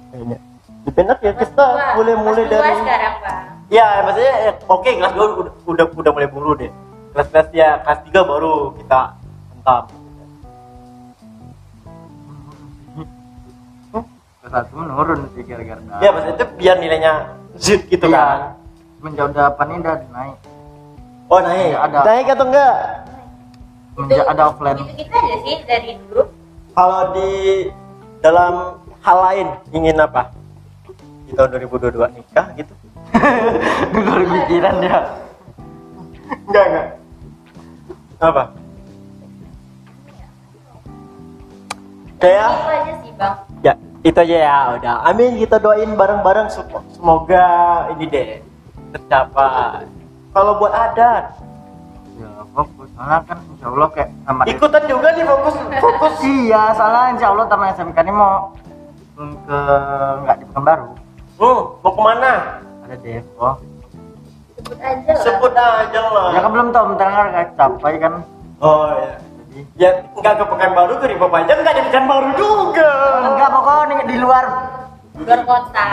kayaknya 0.09 0.37
lebih 0.83 1.01
enak 1.01 1.17
ya 1.17 1.31
Kelas 1.31 1.41
kita 1.47 1.65
mulai-mulai 1.93 2.33
Kelas 2.35 2.49
dua 2.49 2.59
dari 2.59 2.75
sekarang 2.77 3.13
bang. 3.19 3.43
ya 3.69 3.87
maksudnya 4.03 4.33
ya, 4.35 4.51
oke 4.67 4.89
kelas 4.91 5.13
dua 5.13 5.25
udah, 5.39 5.53
udah 5.65 5.85
udah 5.95 6.11
mulai 6.11 6.27
buru 6.27 6.51
deh 6.55 6.71
kelas 7.11 7.27
kelas 7.29 7.47
ya 7.51 7.69
kelas 7.79 7.99
tiga 8.03 8.21
baru 8.23 8.53
kita 8.75 8.99
hentam 9.51 9.83
Ke 14.35 14.47
satu 14.51 14.75
menurun 14.75 15.23
sih 15.31 15.43
gara-gara. 15.43 15.79
ya 15.97 16.09
maksudnya 16.11 16.35
itu 16.35 16.45
biar 16.57 16.75
nilainya 16.77 17.13
zit 17.55 17.81
gitu 17.87 18.05
Iya. 18.05 18.17
kan 18.17 18.39
Menjauh 18.99 19.29
depan 19.29 19.65
ini 19.67 19.79
udah 19.79 19.95
naik. 20.09 20.37
oh 21.27 21.39
naik 21.39 21.71
ada. 21.77 21.97
naik 22.03 22.25
atau 22.29 22.45
enggak 22.45 22.75
Menjauh 23.93 24.25
ada 24.25 24.43
offline. 24.45 24.77
Gitu 24.79 24.93
kita 24.99 25.15
aja 25.15 25.35
sih 25.39 25.55
dari 25.63 25.91
dulu. 26.01 26.23
Kalau 26.73 27.13
di 27.13 27.29
dalam 28.19 28.53
hal 28.99 29.17
lain 29.21 29.47
ingin 29.71 29.97
apa? 29.99 30.33
Di 31.25 31.31
tahun 31.33 31.55
2022 31.61 32.17
nikah 32.17 32.47
gitu? 32.57 32.73
Baru 33.93 34.25
pikiran 34.25 34.75
dia. 34.81 34.99
enggak 36.49 36.65
enggak. 36.65 36.87
Apa? 38.17 38.43
Kayak 42.17 42.47
Itu 42.47 42.63
aja 42.71 42.93
sih 43.03 43.11
bang. 43.19 43.35
ya 43.61 43.73
itu 44.01 44.17
aja 44.17 44.37
ya 44.39 44.57
udah. 44.79 44.95
Amin 45.03 45.35
kita 45.37 45.59
doain 45.59 45.91
bareng-bareng. 45.93 46.47
Sem- 46.47 46.87
semoga 46.95 47.47
ini 47.93 48.07
deh 48.07 48.29
tercapai. 48.95 49.83
Kalau 50.31 50.57
buat 50.57 50.71
adat. 50.71 51.35
Ya 51.37 51.42
fokus. 52.53 52.87
Soalnya 52.93 53.19
kan 53.23 53.37
insya 53.43 53.67
Allah 53.67 53.89
kayak 53.89 54.09
sama 54.23 54.41
ikutan 54.45 54.83
juga 54.85 55.07
nih 55.11 55.25
fokus 55.25 55.55
fokus 55.75 56.13
Iya, 56.21 56.63
soalnya 56.71 57.03
insya 57.11 57.27
Allah 57.27 57.45
taman 57.47 57.67
SMK 57.71 57.97
ini 57.99 58.13
mau 58.13 58.35
ke 59.15 59.59
nggak 60.19 60.35
di 60.37 60.45
Pekanbaru. 60.47 60.87
hmm, 61.35 61.61
mau 61.79 61.91
ke 61.91 62.01
mana 62.01 62.31
Ada 62.83 62.95
Depok. 62.97 63.55
Sebut 64.55 64.77
aja 64.79 65.11
lah. 65.11 65.19
sebut 65.19 65.53
aja 65.53 66.01
lah 66.07 66.27
Ya 66.31 66.39
kan 66.39 66.51
belum 66.51 66.69
tahu 66.69 66.85
bentar 66.89 67.07
nggak 67.09 67.47
capai 67.53 67.93
kan. 67.97 68.13
oh 68.59 68.87
ya 68.93 69.13
Jadi 69.43 69.59
ya 69.75 69.89
nggak 70.13 70.33
ke 70.35 70.45
Pekanbaru 70.47 70.93
ke 70.95 71.05
Riba 71.07 71.27
Panjang 71.27 71.57
nggak 71.59 71.73
di 71.73 71.83
Pekanbaru 71.83 72.29
juga 72.33 72.89
enggak 73.27 73.49
pokoknya 73.49 74.03
di 74.03 74.17
luar. 74.17 74.45
Luar 75.13 75.41
kota. 75.43 75.83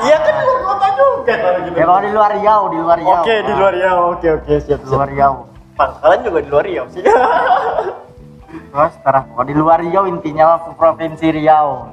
Iya 0.00 0.16
kan 0.18 0.34
luar 0.38 0.60
kota 0.64 0.86
juga 0.94 1.32
kalau 1.34 1.58
gitu 1.60 1.74
Ya 1.74 1.84
pokoknya 1.84 2.02
di 2.02 2.12
luar 2.12 2.30
Riau, 2.32 2.62
di 2.64 2.78
luar 2.78 2.96
Riau. 2.96 3.20
oke 3.20 3.34
di 3.40 3.52
luar 3.52 3.72
Riau 3.72 3.98
oke 4.12 4.28
oke 4.32 4.54
siap 4.60 4.80
Di 4.80 4.88
luar 4.88 5.06
siap 5.06 5.14
Riau. 5.14 5.34
Pangkalan 5.76 6.20
juga 6.24 6.38
di 6.44 6.48
luar 6.48 6.64
Riau 6.66 6.86
sih. 6.92 7.02
Terus 8.72 8.94
terah 9.04 9.24
pokoknya 9.28 9.48
di 9.48 9.54
luar 9.56 9.78
Riau 9.80 10.04
intinya 10.08 10.60
provinsi 10.76 11.26
Riau. 11.32 11.88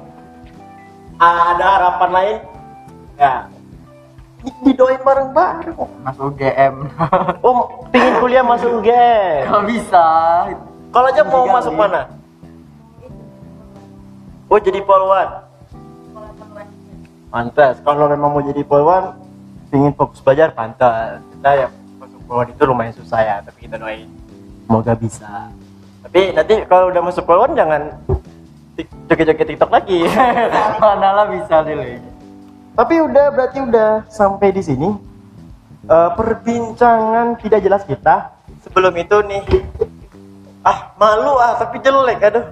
ada 1.20 1.66
harapan 1.76 2.10
lain? 2.12 2.36
Ya. 3.20 3.34
Di- 4.40 4.56
didoain 4.64 5.00
bareng-bareng. 5.04 5.76
Masuk 6.04 6.32
UGM. 6.32 6.74
oh 7.44 7.84
pingin 7.92 8.14
kuliah 8.24 8.44
masuk 8.44 8.80
UGM 8.80 9.44
Kalau 9.48 9.64
bisa. 9.68 10.06
kalau 10.90 11.06
aja 11.12 11.22
mau 11.28 11.44
masuk 11.44 11.74
mana? 11.76 12.08
Oh 14.50 14.58
jadi 14.58 14.80
polwan? 14.82 15.46
Pantas 17.30 17.78
kalau 17.86 18.10
memang 18.10 18.34
mau 18.34 18.42
jadi 18.42 18.66
polwan 18.66 19.14
pingin 19.70 19.94
fokus 19.94 20.18
belajar 20.18 20.50
pantas 20.50 21.22
kita 21.30 21.50
ya 21.54 21.68
polwan 22.30 22.46
itu 22.54 22.62
lumayan 22.62 22.94
susah 22.94 23.18
ya 23.26 23.36
tapi 23.42 23.66
kita 23.66 23.74
doain. 23.74 24.06
Semoga 24.62 24.94
bisa. 24.94 25.50
Tapi 26.06 26.30
nanti 26.30 26.62
kalau 26.70 26.94
udah 26.94 27.02
masuk 27.02 27.26
polwan 27.26 27.58
jangan 27.58 27.90
joget-joget 29.10 29.50
tiktok 29.50 29.74
lagi. 29.74 30.06
Mana 30.82 31.10
lah 31.10 31.26
bisa 31.26 31.66
deh. 31.66 31.98
tapi 32.70 33.02
udah 33.02 33.34
berarti 33.34 33.58
udah 33.66 34.06
sampai 34.06 34.54
di 34.54 34.62
sini. 34.62 34.94
Eh, 35.90 36.10
perbincangan 36.14 37.34
tidak 37.42 37.66
jelas 37.66 37.82
kita. 37.82 38.30
Sebelum 38.62 38.94
itu 38.94 39.18
nih. 39.26 39.42
Ah 40.62 40.94
malu 40.94 41.34
ah 41.34 41.58
tapi 41.58 41.82
jelek 41.82 42.30
aduh. 42.30 42.46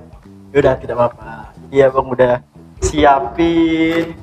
Udah 0.50 0.74
tidak 0.74 0.98
apa-apa. 0.98 1.54
Iya 1.70 1.86
bang 1.94 2.08
udah 2.10 2.34
siapin. 2.82 4.18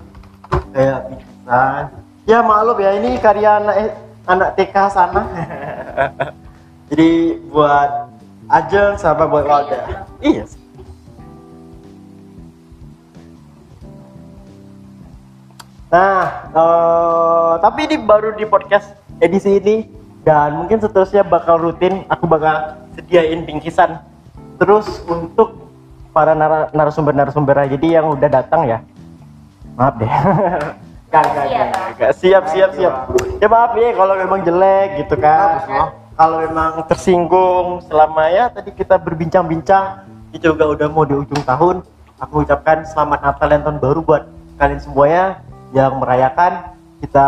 Kayak 0.75 0.99
pingsan 1.07 2.05
ya 2.25 2.41
maklum 2.41 2.77
ya 2.81 2.91
ini 2.97 3.21
karya 3.21 3.61
anak 3.61 3.75
eh, 3.77 3.89
anak 4.25 4.57
TK 4.57 4.75
sana. 4.89 5.21
Jadi 6.89 7.41
buat 7.49 8.13
Ajeng 8.45 8.93
sama 9.01 9.25
buat 9.25 9.41
Walda 9.49 10.05
iya. 10.21 10.45
Nah, 15.89 16.27
eh, 16.51 17.53
tapi 17.57 17.89
ini 17.89 17.97
baru 17.97 18.37
di 18.37 18.45
podcast 18.45 18.93
edisi 19.17 19.57
ini. 19.57 19.77
Dan 20.25 20.57
mungkin 20.57 20.81
seterusnya 20.81 21.21
bakal 21.21 21.61
rutin 21.61 22.01
aku 22.09 22.25
bakal 22.25 22.81
sediain 22.97 23.45
bingkisan. 23.45 24.01
Terus 24.57 24.89
untuk 25.05 25.69
para 26.09 26.33
nara- 26.33 26.73
narasumber-narasumber 26.73 27.69
jadi 27.77 28.01
yang 28.01 28.17
udah 28.17 28.29
datang 28.29 28.65
ya. 28.65 28.81
Maaf 29.77 29.93
deh. 30.01 30.09
Gak, 31.15 31.31
gak, 31.31 31.45
Siap. 31.47 31.69
Siap, 32.19 32.43
siap, 32.51 32.71
siap. 32.75 32.93
Ya 33.39 33.47
maaf 33.47 33.71
ya 33.79 33.95
kalau 33.95 34.19
memang 34.19 34.43
jelek 34.43 34.99
gitu 34.99 35.15
kan. 35.15 35.63
Kalau 36.15 36.43
memang 36.43 36.83
tersinggung 36.91 37.79
selama 37.87 38.27
ya 38.27 38.51
tadi 38.51 38.75
kita 38.75 38.99
berbincang-bincang 38.99 40.03
ini 40.35 40.43
juga 40.43 40.67
udah 40.67 40.87
mau 40.91 41.07
di 41.07 41.15
ujung 41.15 41.39
tahun. 41.47 41.87
Aku 42.19 42.43
ucapkan 42.43 42.83
selamat 42.83 43.19
Natal 43.23 43.47
dan 43.47 43.61
tahun 43.63 43.79
baru 43.79 43.99
buat 44.03 44.23
kalian 44.59 44.83
semuanya 44.83 45.39
yang 45.71 45.95
merayakan. 46.03 46.75
Kita 46.99 47.27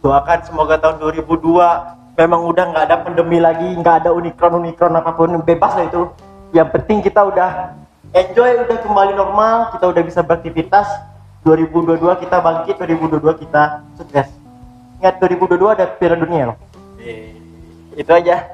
doakan 0.00 0.38
semoga 0.48 0.80
tahun 0.80 0.96
2002 0.96 2.16
memang 2.16 2.40
udah 2.48 2.64
nggak 2.72 2.84
ada 2.88 2.96
pandemi 3.04 3.44
lagi, 3.44 3.68
nggak 3.76 4.04
ada 4.04 4.10
unikron 4.16 4.56
unikron 4.64 4.96
apa 4.96 5.12
pun 5.12 5.36
bebas 5.44 5.76
lah 5.76 5.84
itu. 5.84 6.08
Yang 6.56 6.68
penting 6.80 7.04
kita 7.04 7.20
udah 7.28 7.76
enjoy, 8.16 8.64
udah 8.64 8.78
kembali 8.80 9.12
normal, 9.12 9.76
kita 9.76 9.84
udah 9.84 10.02
bisa 10.04 10.20
beraktivitas. 10.24 10.88
2022 11.48 12.22
kita 12.28 12.36
bangkit, 12.44 12.76
2022 12.76 13.40
kita 13.40 13.62
sukses. 13.96 14.28
Ingat 15.00 15.14
2022 15.16 15.72
ada 15.72 15.84
Piala 15.88 16.20
Dunia 16.20 16.52
loh. 16.52 16.58
Itu 17.96 18.10
aja. 18.12 18.52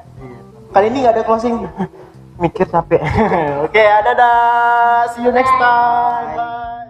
Kali 0.71 0.87
ini 0.95 1.03
nggak 1.03 1.15
ada 1.19 1.23
closing. 1.27 1.67
Mikir 2.43 2.67
capek. 2.71 3.03
Oke, 3.67 3.83
ada 3.83 4.11
dah. 4.15 5.07
See 5.15 5.23
you 5.27 5.31
next 5.35 5.55
time. 5.59 6.35
Bye. 6.39 6.84